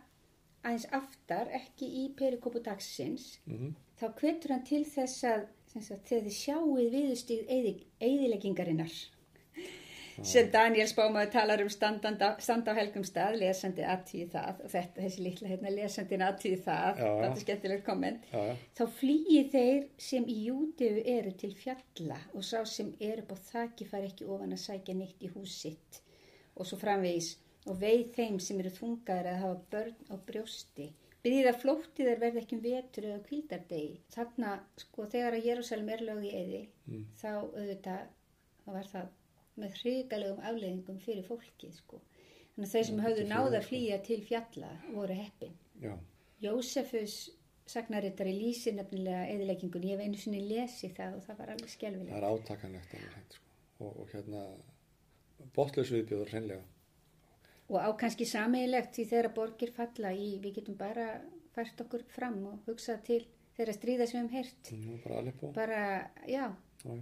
aðeins 0.66 0.88
aftar 0.96 1.52
ekki 1.56 1.90
í 2.04 2.06
perikopu 2.18 2.62
dagsins 2.66 3.36
mhm, 3.46 3.76
þá 4.00 4.08
hvetur 4.20 4.56
hann 4.56 4.66
til 4.68 4.84
þess 4.90 5.28
að 5.30 5.46
sagt, 5.76 6.08
þið 6.10 6.32
sjáuð 6.34 6.88
viðustíð 6.94 7.52
eðileggingarinnar 8.00 8.96
sem 10.24 10.48
Daniel 10.52 10.88
Spámaður 10.88 11.32
talar 11.34 11.62
um 11.64 11.70
standa 11.72 12.14
á 12.72 12.74
helgum 12.78 13.04
stað 13.04 13.40
lesandi 13.42 13.84
aðtíði 13.84 14.28
það 14.32 14.62
og 14.64 14.72
þetta, 14.72 15.02
þessi 15.02 15.24
litla 15.26 15.50
hérna 15.50 15.74
lesandin 15.76 16.24
aðtíði 16.24 16.60
það 16.64 17.02
já. 17.02 17.08
þetta 17.08 17.32
er 17.32 17.42
skemmtilegt 17.44 17.86
komment. 17.86 18.30
Já, 18.32 18.56
þá 18.78 18.84
flýi 19.00 19.42
þeir 19.52 19.82
sem 20.08 20.28
í 20.32 20.38
júteu 20.48 21.02
eru 21.18 21.34
til 21.42 21.52
fjalla 21.60 22.20
og 22.34 22.48
sá 22.48 22.62
sem 22.70 22.94
er 23.04 23.26
upp 23.26 23.36
á 23.36 23.38
þaki 23.52 23.90
fari 23.92 24.12
ekki 24.14 24.30
ofan 24.30 24.56
að 24.56 24.64
sækja 24.64 24.96
neitt 24.96 25.26
í 25.26 25.32
hús 25.36 25.58
sitt 25.66 26.02
og 26.56 26.70
svo 26.70 26.80
framvegis 26.80 27.34
og 27.66 27.80
veið 27.82 28.12
þeim 28.16 28.40
sem 28.40 28.60
eru 28.62 28.70
þungaður 28.76 29.30
að 29.32 29.42
hafa 29.44 29.60
börn 29.74 29.96
á 30.12 30.16
brjósti. 30.28 30.88
Byrðið 31.26 31.48
að 31.50 31.62
flóttið 31.64 32.08
er 32.12 32.20
verði 32.22 32.42
ekki 32.44 32.56
um 32.56 32.62
vetur 32.62 33.06
eða 33.10 33.22
kvildardegi 33.26 33.96
þarna 34.14 34.50
sko 34.78 35.06
þegar 35.10 35.34
að 35.40 35.46
Jérúsalem 35.50 35.88
er 35.96 36.04
lög 36.10 36.26
í 36.28 36.34
eði 36.42 36.64
Mm. 36.86 37.06
þá 37.18 37.30
auðvitað 37.34 38.04
þá 38.66 38.68
var 38.76 38.90
það 38.92 39.08
með 39.58 39.72
hrigalegum 39.80 40.44
afleiðingum 40.46 41.00
fyrir 41.02 41.24
fólkið 41.26 41.72
sko. 41.80 42.02
Þannig 42.56 42.68
að 42.68 42.76
þau 42.76 42.84
sem 42.86 42.96
Mm, 42.96 43.04
höfðu 43.06 43.16
þetta 43.16 43.26
er 43.26 43.32
náð 43.32 43.48
fyrir 43.48 43.58
að 43.60 43.66
flýja 43.70 43.98
til 44.06 44.20
fjalla 44.28 44.70
voru 44.94 45.14
heppin. 45.18 45.56
Já, 45.82 45.96
Jósefus 46.46 47.16
sagnarittari 47.66 48.34
lýsir 48.38 48.76
nefnilega 48.78 49.26
eðileggingun, 49.34 49.84
ég 49.90 49.98
hef 49.98 50.06
einu 50.06 50.18
sinni 50.22 50.44
lesið 50.46 50.94
það 51.00 51.16
og 51.18 51.24
það 51.26 51.38
var 51.40 51.50
alveg 51.56 51.66
það 51.66 51.74
skelfilegt. 51.74 52.16
er 52.20 52.28
átakanlegt 52.30 52.94
alveg 52.94 53.34
sko. 53.34 53.44
og, 53.80 54.00
og 54.00 54.10
hérna 54.14 54.44
botlaus 55.56 55.90
viðbjöður 55.92 56.30
hreinlega 56.36 56.64
Og 57.70 57.80
á 57.82 57.90
kannski 57.98 58.26
sameiginlegt 58.30 58.94
því 58.94 59.06
þegar 59.10 59.32
borgir 59.34 59.72
falla 59.74 60.12
í, 60.14 60.36
við 60.44 60.60
getum 60.60 60.76
bara 60.78 61.06
fært 61.56 61.82
okkur 61.82 62.04
fram 62.14 62.36
og 62.52 62.60
hugsað 62.68 63.02
til 63.08 63.22
þeirra 63.58 63.74
stríða 63.74 64.06
sem 64.08 64.20
við 64.20 64.22
hefum 64.22 64.36
heyrt. 64.38 64.72
Mhm, 64.76 65.00
bara 65.04 65.18
alveg 65.22 65.40
på 65.40 65.52
Bara, 65.56 65.80
já, 66.30 66.46
já, 66.86 66.98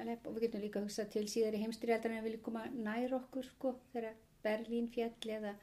alveg, 0.00 0.26
og 0.26 0.34
við 0.34 0.46
getum 0.48 0.64
líka 0.64 0.82
hugsað 0.82 1.10
til 1.14 1.24
síðar 1.30 1.54
í 1.54 1.62
heimstyrjaldar 1.62 2.10
en 2.10 2.18
við 2.22 2.28
viljum 2.30 2.42
koma 2.48 2.64
nær 2.72 3.14
okkur, 3.20 3.46
sko, 3.52 3.74
þegar 3.92 4.14
Berlín 4.42 4.88
fjall 4.90 5.30
eða 5.36 5.54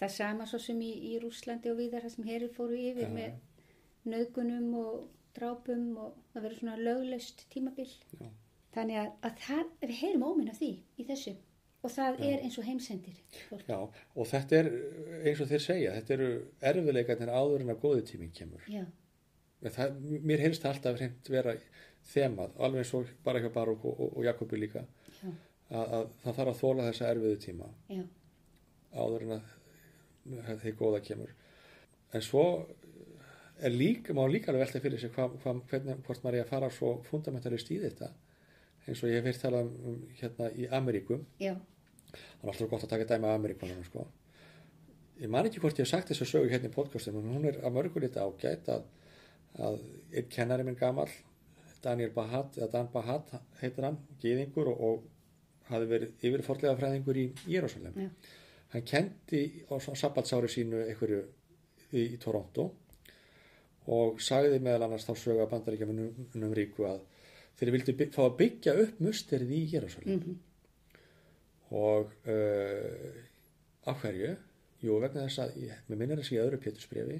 það 0.00 0.10
sama 0.16 0.46
svo 0.50 0.58
sem 0.58 0.80
í, 0.82 0.90
í 1.12 1.18
Rúslandi 1.22 1.70
og 1.70 1.78
viðar 1.78 2.02
það 2.08 2.14
sem 2.16 2.24
herir 2.32 2.50
fóru 2.56 2.74
yfir 2.80 3.06
Já, 3.06 3.12
með 3.14 4.10
nöðgunum 4.10 4.72
og 4.80 5.04
drápum 5.36 5.84
og 5.98 6.16
það 6.32 6.42
verður 6.48 6.58
svona 6.58 6.76
löglaust 6.82 7.44
tímabil. 7.54 7.86
já, 8.18 8.28
Þannig 8.74 8.98
að, 8.98 9.10
að 9.28 9.36
það, 9.46 9.68
við 9.84 9.98
heyrum 10.00 10.24
óminn 10.26 10.50
af 10.50 10.58
því 10.58 10.70
í 10.98 11.06
þessu 11.06 11.36
og 11.84 11.92
það 11.92 12.18
Já. 12.20 12.26
er 12.32 12.42
eins 12.46 12.58
og 12.60 12.64
heimsendir. 12.68 13.16
fólk. 13.50 13.64
já 13.68 13.78
og 14.16 14.28
þetta 14.30 14.58
er 14.60 14.68
eins 15.28 15.40
og 15.44 15.48
þeir 15.50 15.64
segja 15.64 15.94
þetta 15.98 16.14
eru 16.18 16.28
erfiðleikarnir 16.72 17.32
áður 17.34 17.64
en 17.66 17.74
að 17.74 17.82
góði 17.84 18.04
tíminn 18.10 18.32
kemur 18.34 18.64
Já, 18.70 18.84
það, 19.64 19.98
mér 20.24 20.44
heyrst 20.46 20.62
það 20.64 20.74
alltaf 20.74 20.98
hreint 21.00 21.30
vera 21.32 21.56
þemað, 22.14 22.56
alveg 22.60 22.82
eins 22.84 22.94
og 22.98 23.12
bara 23.24 23.40
hjá 23.40 23.50
Baruch 23.54 23.84
og, 23.88 24.00
og, 24.00 24.16
og 24.18 24.24
Jakobi 24.26 24.58
líka 24.60 24.84
að, 25.24 25.84
að 25.84 26.08
það 26.24 26.38
þarf 26.38 26.52
að 26.54 26.58
þóla 26.62 26.88
þessa 26.90 27.10
erfiðu 27.14 27.38
tíma 27.44 27.70
já, 27.88 28.02
áður 28.94 29.24
en 29.28 29.36
að 29.38 30.64
þeir 30.64 30.76
góða 30.80 31.00
kemur 31.04 31.32
en 32.14 32.22
svo 32.24 32.44
er 33.64 33.70
líka, 33.72 34.12
má 34.16 34.24
líka 34.28 34.50
alveg 34.52 34.64
velta 34.66 34.80
fyrir 34.84 35.00
sig 35.00 35.12
hva, 35.14 35.28
hva, 35.42 35.54
hvernig, 35.70 36.00
hvort 36.06 36.24
maður 36.24 36.40
er 36.40 36.44
að 36.46 36.50
fara 36.52 36.70
svo 36.74 36.94
fundamentalist 37.08 37.70
í 37.72 37.78
þetta 37.84 38.10
eins 38.84 39.00
og 39.00 39.08
ég 39.08 39.16
hef 39.20 39.24
verið 39.30 39.42
talað 39.44 39.70
um 39.88 40.00
hérna 40.18 40.50
í 40.60 40.66
Ameríkum 40.76 41.22
já, 41.40 41.54
það 42.14 42.44
er 42.44 42.52
alltaf 42.52 42.70
gott 42.70 42.84
að 42.86 42.92
taka 42.94 43.08
dæmi 43.12 43.28
af 43.30 43.38
Ameríkunum 43.38 43.84
sko. 43.88 44.06
ég 45.20 45.30
man 45.30 45.46
ekki 45.46 45.60
hvort 45.62 45.78
ég 45.78 45.84
hef 45.86 45.92
sagt 45.92 46.10
þessu 46.12 46.26
sögu 46.26 46.50
hérna 46.50 46.68
í 46.70 46.74
podcastum 46.74 47.18
en 47.20 47.28
hún 47.36 47.44
er 47.50 47.60
að 47.62 47.74
mörgulita 47.76 48.24
ágætt 48.26 48.68
að, 48.74 48.84
að 49.58 49.80
einn 50.12 50.28
kennari 50.30 50.64
minn 50.66 50.76
gamal 50.80 51.08
Daniel 51.84 52.10
Bahat, 52.16 52.56
Dan 52.72 52.88
Bahat 52.92 53.28
heitir 53.60 53.84
hann, 53.84 53.98
gýðingur 54.22 54.70
og, 54.72 54.80
og 54.80 55.68
hafi 55.68 55.86
verið 55.90 56.24
yfirforlega 56.24 56.76
fræðingur 56.80 57.18
í 57.20 57.26
Jérúsalem 57.48 57.98
já, 58.00 58.08
hann 58.72 58.86
kendi 58.88 59.42
á 59.68 59.74
sabbatsári 59.80 60.48
sínu 60.50 60.80
einhverju 60.88 61.20
í, 61.92 62.06
í 62.14 62.16
Toronto 62.22 62.70
og 63.92 64.20
sagði 64.24 64.62
meðal 64.64 64.86
annars 64.88 65.04
þá 65.04 65.12
sögu 65.20 65.44
að 65.44 65.50
bandaríkjamunum 65.52 66.54
ríku 66.56 66.86
að 66.88 67.02
þeir 67.60 67.72
vildi 67.76 68.08
fá 68.16 68.22
að 68.24 68.36
byggja 68.40 68.74
upp 68.82 69.00
musterið 69.04 69.52
í 69.54 69.62
Jérúsalem 69.74 70.16
Mhm. 70.18 70.38
Og 71.74 72.12
uh, 72.30 73.22
af 73.90 74.00
hverju? 74.02 74.34
Jú, 74.84 74.98
vegna 75.02 75.24
þess 75.26 75.40
að, 75.44 75.54
ég- 75.64 75.84
mér 75.88 76.00
minnir 76.00 76.20
þess 76.20 76.32
að 76.32 76.36
í 76.38 76.42
öðru 76.44 76.60
pétursbrefi 76.64 77.18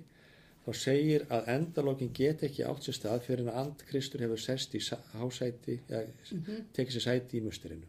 þá 0.64 0.70
segir 0.80 1.24
að 1.32 1.48
endalókin 1.54 2.12
get 2.16 2.42
ekki 2.46 2.64
átt 2.64 2.86
sér 2.86 2.96
stað 2.96 3.24
fyrir 3.26 3.44
en 3.48 3.56
and 3.64 3.82
Kristur 3.88 4.22
hefur 4.24 4.40
sest 4.40 4.72
í 4.76 4.80
hásæti, 5.18 5.78
eða 5.90 6.06
tekið 6.76 6.94
sér 6.96 7.04
sæti 7.04 7.40
í 7.40 7.44
musterinu. 7.44 7.88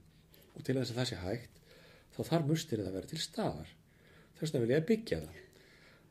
Og 0.56 0.64
til 0.64 0.76
þess 0.80 0.92
að 0.92 1.00
það 1.00 1.10
sé 1.12 1.20
hægt 1.22 1.62
þá 2.16 2.22
þarf 2.32 2.50
musterið 2.50 2.90
að 2.90 2.98
vera 2.98 3.12
til 3.12 3.22
staðar. 3.24 3.72
Þess 4.40 4.52
vegna 4.56 4.64
vil 4.66 4.76
ég 4.76 4.86
byggja 4.90 5.22
það. 5.24 5.42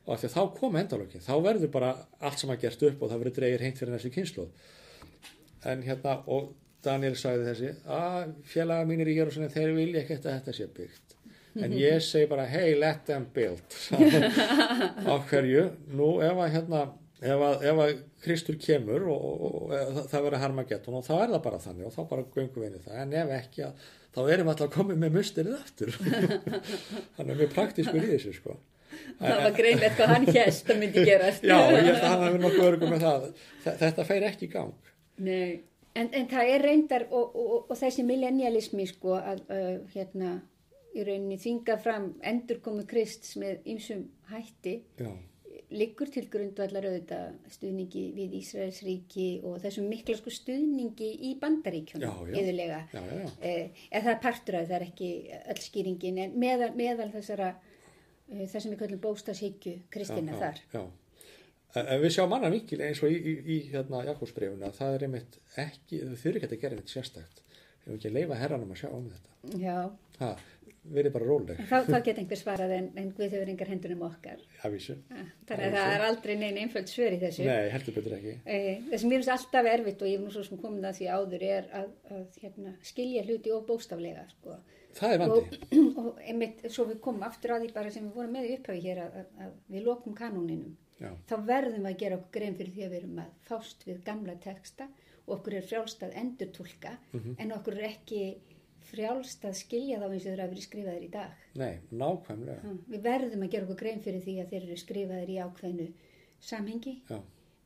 Og 0.05 0.13
af 0.15 0.21
því 0.21 0.27
að 0.29 0.35
þá 0.35 0.41
kom 0.59 0.75
endalókin 0.81 1.25
þá 1.25 1.33
verður 1.45 1.71
bara 1.73 1.91
allt 2.25 2.41
sem 2.41 2.51
að 2.53 2.61
gert 2.65 2.83
upp 2.89 2.99
og 3.05 3.09
það 3.13 3.21
verður 3.23 3.37
dreigir 3.39 3.63
heint 3.65 3.79
fyrir 3.81 3.95
næstu 3.95 4.11
kynslu 4.13 4.47
en 5.65 5.81
hérna 5.85 6.19
og 6.29 6.51
Daniel 6.85 7.15
sagði 7.19 7.47
þessi 7.49 7.71
að 7.97 8.33
félaga 8.53 8.85
mínir 8.89 9.09
í 9.11 9.17
Jérúsalem 9.19 9.51
þeir 9.53 9.73
vilja 9.77 10.03
ekki 10.03 10.17
að 10.19 10.27
þetta 10.29 10.55
sé 10.59 10.67
byggt. 10.77 11.15
En 11.65 11.71
ég 11.79 12.01
segi 12.03 12.27
bara 12.27 12.45
hey 12.51 12.73
let 12.75 13.05
them 13.07 13.25
build. 13.33 13.77
Á 15.09 15.13
hverju? 15.29 15.65
Nú 15.95 16.09
ef 16.25 16.35
að 16.45 16.53
hérna 16.57 16.81
ef 17.25 17.43
að, 17.47 17.63
ef 17.71 17.79
að 17.85 17.91
Kristur 18.25 18.57
kemur 18.59 19.05
og, 19.13 19.25
og, 19.25 19.55
og 19.71 19.99
það, 20.09 20.17
verður 20.25 20.41
Harmageddon 20.41 20.97
og 20.99 21.05
þá 21.07 21.13
er 21.21 21.29
það 21.35 21.43
bara 21.45 21.59
þannig 21.63 21.87
og 21.89 21.93
þá 21.95 22.01
bara 22.11 22.25
göngum 22.35 22.63
við 22.63 22.67
inn 22.71 22.79
í 22.79 22.83
það. 22.85 22.97
En 23.05 23.13
ef 23.21 23.33
ekki 23.39 23.63
að 23.69 23.85
þá 24.15 24.19
erum 24.33 24.47
við 24.49 24.53
alltaf 24.55 24.71
komið 24.75 24.99
með 25.03 25.15
musterið 25.19 25.55
aftur. 25.59 25.95
Hann 27.17 27.29
er 27.31 27.39
mjög 27.39 27.53
praktískur 27.55 28.01
í 28.03 28.09
þessu 28.15 28.33
sko. 28.39 28.57
Það 29.19 29.39
var 29.45 29.55
greinlegt 29.57 29.97
hvað 29.97 30.11
hann 30.13 30.25
hérst 30.31 30.69
að 30.71 30.77
myndi 30.79 31.01
gerast. 31.07 31.43
já, 31.43 31.55
ég 31.73 31.87
held 31.87 31.97
að 31.97 32.05
hann 32.11 32.21
hafi 32.23 32.39
nokkuð 32.43 32.67
örgum 32.69 32.93
með 32.93 33.01
það. 33.03 33.25
Þe- 33.65 33.73
þetta 33.81 34.05
fer 34.07 34.25
ekki 34.29 34.47
í 34.47 34.51
gang. 34.53 34.91
Nei, 35.25 35.47
en, 35.95 36.09
en 36.11 36.27
það 36.31 36.51
er 36.55 36.65
reyndar 36.69 37.07
og, 37.11 37.35
og, 37.35 37.55
og 37.69 37.79
þessi 37.79 38.05
millennialismi 38.07 38.87
sko 38.89 39.15
að 39.19 39.45
uh, 39.47 39.77
hérna 39.95 40.35
í 40.95 41.03
rauninni 41.03 41.37
þvinga 41.41 41.77
fram 41.83 42.11
endurkomu 42.23 42.85
Krists 42.87 43.35
með 43.39 43.65
ýmsum 43.73 44.05
hætti 44.31 44.77
já, 44.99 45.09
liggur 45.75 46.09
til 46.11 46.25
grundvallar 46.31 46.87
auðvitað 46.87 47.53
stuðningi 47.55 48.03
við 48.15 48.35
Ísraels 48.39 48.81
ríki 48.85 49.27
og 49.43 49.57
þessum 49.63 49.87
mikla 49.91 50.17
sko 50.19 50.33
stuðningi 50.33 51.11
í 51.29 51.35
já, 52.95 53.01
já. 53.19 53.31
Eh, 53.41 53.87
eða 53.89 54.03
það 54.07 54.11
er 54.13 54.21
partur 54.27 54.59
af 54.59 54.67
það 54.69 54.77
er 54.79 54.87
ekki 54.89 55.09
öll 55.55 55.63
skýringin 55.67 56.21
en 56.25 56.37
meðal, 56.39 56.71
meðal 56.77 57.09
þessara 57.15 57.49
eh, 57.55 58.45
það 58.45 58.59
sem 58.59 58.71
við 58.71 58.79
kallum 58.83 59.03
bóstashyggju 59.03 59.75
Kristina 59.95 60.37
já, 60.37 60.43
þar. 60.45 60.63
já. 60.75 60.83
En, 60.85 60.93
en 61.83 62.01
við 62.01 62.13
sjáum 62.15 62.33
annan 62.37 62.53
vikil 62.55 62.81
eins 62.85 63.01
og 63.03 63.11
í, 63.11 63.17
í, 63.19 63.35
í 63.55 63.59
hérna, 63.73 64.03
Jakobsbreyfuna 64.07 64.71
það 64.77 64.95
er 64.99 65.07
einmitt 65.09 65.39
ekki, 65.61 66.01
þau 66.05 66.15
þurfi 66.23 66.41
ekki 66.43 66.51
að 66.55 66.61
gera 66.65 66.75
neitt 66.79 66.93
sérstakt. 66.93 67.41
Við 67.85 67.87
erum 67.91 67.97
ekki 67.99 68.11
að 68.11 68.19
leifa 68.19 68.41
herranum 68.41 68.71
að 68.75 68.79
sjá 68.83 68.89
um 68.95 69.07
þetta. 69.13 69.57
Já, 69.61 69.77
ha, 70.21 70.29
verið 70.95 71.13
bara 71.15 71.25
róleg. 71.29 71.59
Þá, 71.69 71.75
þá 71.89 71.97
get 72.05 72.19
einhver 72.21 72.39
svarað 72.39 72.71
en, 72.77 72.87
en 73.01 73.11
Guð 73.17 73.33
hefur 73.35 73.51
engar 73.53 73.69
hendunum 73.73 74.01
okkar. 74.07 74.39
afvísu, 74.65 74.95
Ah, 75.13 75.27
Þannig 75.49 75.65
að 75.67 75.75
það 75.77 75.93
er 75.97 76.05
aldrei 76.07 76.33
neina 76.41 76.63
einföld 76.63 76.89
svör 76.89 77.13
í 77.13 77.19
þessu. 77.21 77.45
nei, 77.45 77.69
heldur 77.73 77.95
betur 77.99 78.15
ekki. 78.17 78.33
Eh, 78.45 78.79
Það 78.89 78.97
sem 79.03 79.09
mér 79.11 79.21
finnst 79.21 79.33
alltaf 79.35 79.69
erfitt 79.73 80.01
og 80.05 80.09
ég 80.09 80.17
hef 80.19 80.25
nú 80.25 80.33
svo 80.33 80.43
sem 80.47 80.61
komin 80.61 80.85
að 80.89 80.97
því 80.99 81.09
áður 81.17 81.45
er 81.49 81.69
að, 81.81 81.91
að 82.13 82.39
hérna, 82.45 82.73
skilja 82.85 83.25
hluti 83.27 83.53
of 83.53 83.65
bóstaflega 83.69 84.25
sko. 84.31 84.57
það 84.95 85.13
er 85.17 85.21
vandi, 85.25 85.41
og, 85.41 85.77
og 86.05 86.19
einmitt 86.25 86.65
svo 86.71 86.85
við 86.89 86.99
komum 87.05 87.25
aftur 87.27 87.53
að 87.57 87.65
því 87.67 87.73
bara 87.77 87.91
sem 87.93 88.05
við 88.09 88.17
vorum 88.21 88.33
með 88.37 88.49
í 88.49 88.57
upphafi 88.59 88.83
hér 88.85 89.01
að, 89.05 89.17
að, 89.21 89.31
að 89.45 89.55
við 89.75 89.87
lokum 89.89 90.15
kanóninum 90.17 90.73
já, 91.01 91.09
þá 91.29 91.35
verðum 91.49 91.83
við 91.85 91.91
að 91.91 91.99
gera 92.03 92.17
okkur 92.19 92.31
grein 92.39 92.55
fyrir 92.59 92.73
því 92.75 92.83
að 92.85 92.91
við 92.95 92.99
erum 93.01 93.19
að 93.25 93.31
fást 93.49 93.85
við 93.87 94.03
gamla 94.07 94.35
texta 94.43 94.87
og 95.25 95.31
okkur 95.39 95.53
er 95.59 95.65
frjálst 95.69 96.03
að 96.05 96.17
endurtúlka 96.21 96.97
en 97.41 97.51
okkur 97.55 97.77
er 97.79 97.87
ekki 97.89 98.19
frjálst 98.85 99.45
að 99.49 99.55
skilja 99.57 99.97
þá 99.99 100.05
eins 100.11 100.25
og 100.25 100.29
þeir 100.29 100.41
hafa 100.43 100.51
verið 100.53 100.65
skrifaðir 100.67 101.05
í 101.07 101.11
dag. 101.15 101.31
nei, 101.57 101.79
nákvæmlega. 101.89 102.59
Ha, 102.61 102.73
Við 102.93 103.01
verðum 103.07 103.45
að 103.45 103.51
gera 103.55 103.65
okkur 103.65 103.79
grein 103.79 104.01
fyrir 104.05 104.21
því 104.21 104.35
að 104.43 104.51
þeir 104.51 104.63
eru 104.67 104.77
skrifaðir 104.77 105.31
í 105.33 105.37
ákveðnu 105.41 105.87
samhengi, 106.45 106.93
já, 107.09 107.17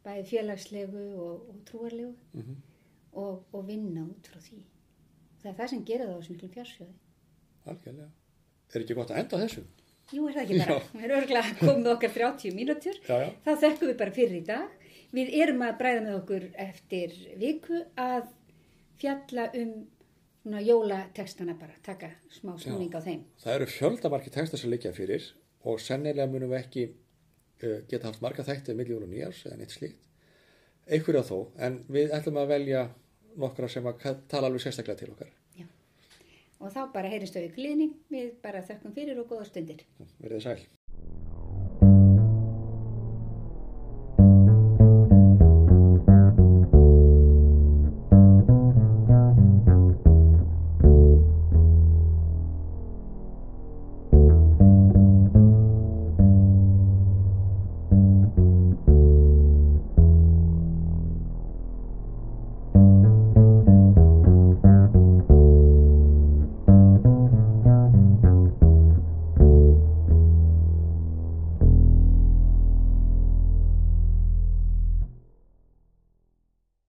bæði 0.05 0.23
félagslegu 0.29 1.03
og, 1.19 1.49
og 1.51 1.57
trúarlegu 1.67 2.13
mhm, 2.39 2.55
og, 3.19 3.43
og 3.51 3.67
vinna 3.67 4.05
út 4.07 4.31
frá 4.31 4.39
því. 4.45 4.61
Það 5.41 5.51
er 5.51 5.57
það 5.59 5.69
sem 5.73 5.83
gera 5.91 6.07
það 6.07 6.15
á 6.15 6.19
þessum 6.21 6.35
miklum 6.37 6.53
fjársjóði. 6.55 6.95
algjörlega. 7.65 8.09
Er 8.69 8.83
ekki 8.85 8.95
gott 8.95 9.11
að 9.11 9.19
enda 9.25 9.37
þessu 9.43 9.65
Jú, 10.15 10.25
er 10.29 10.35
það 10.35 10.43
ekki 10.43 10.59
bara? 10.63 10.79
Við 10.93 11.05
erum 11.05 11.19
örgulega 11.19 11.55
komið 11.59 11.91
okkar 11.93 12.13
30 12.17 12.55
mínútur. 12.57 12.97
já, 13.05 13.15
já, 13.23 13.29
Þá 13.45 13.51
þekkum 13.63 13.91
við 13.91 13.97
bara 14.01 14.15
fyrir 14.15 14.39
í 14.39 14.43
dag. 14.47 14.89
Við 15.13 15.31
erum 15.43 15.63
að 15.65 15.77
bræða 15.81 16.01
með 16.05 16.17
okkur 16.19 16.47
eftir 16.65 17.15
viku 17.41 17.83
að 17.97 18.27
fjalla 19.01 19.47
um 19.57 19.71
svona 20.49 20.61
jólatekstana 20.65 21.53
bara, 21.59 21.75
taka 21.85 22.09
smá 22.33 22.55
snúning 22.57 22.93
á 22.95 23.01
þeim. 23.05 23.23
það 23.43 23.55
eru 23.55 23.65
fjöldamarki 23.69 24.31
texta 24.33 24.57
sem 24.57 24.71
liggja 24.71 24.93
fyrir 24.95 25.25
og 25.67 25.81
sennilega 25.83 26.25
munum 26.31 26.49
við 26.49 26.59
ekki 26.59 26.85
uh, 26.89 27.81
geta 27.89 28.07
haft 28.07 28.21
marga 28.23 28.45
þætti 28.47 28.73
milli 28.73 28.95
jól 28.95 29.03
og 29.03 29.11
nýjars 29.11 29.43
eða 29.45 29.59
neitt 29.59 29.75
slíkt 29.75 30.07
einhverja 30.89 31.21
þó, 31.27 31.51
en 31.59 31.83
við 31.91 32.15
ætlum 32.15 32.39
að 32.41 32.47
velja 32.55 32.85
nokkra 33.37 33.69
sem 33.69 33.85
að 33.85 34.07
tala 34.31 34.49
alveg 34.49 34.63
sérstaklega 34.63 35.03
til 35.03 35.11
okkar 35.13 35.29
Og 36.59 36.73
þá 36.75 36.81
bara 36.91 37.11
heyrist 37.11 37.37
við 37.39 37.53
glíðning, 37.55 37.93
við 38.11 38.33
bara 38.43 38.65
þökkum 38.67 38.95
fyrir 38.95 39.21
og 39.21 39.29
góða 39.31 39.47
stundir. 39.47 39.85
verðið 40.19 40.43
sæl 40.43 40.59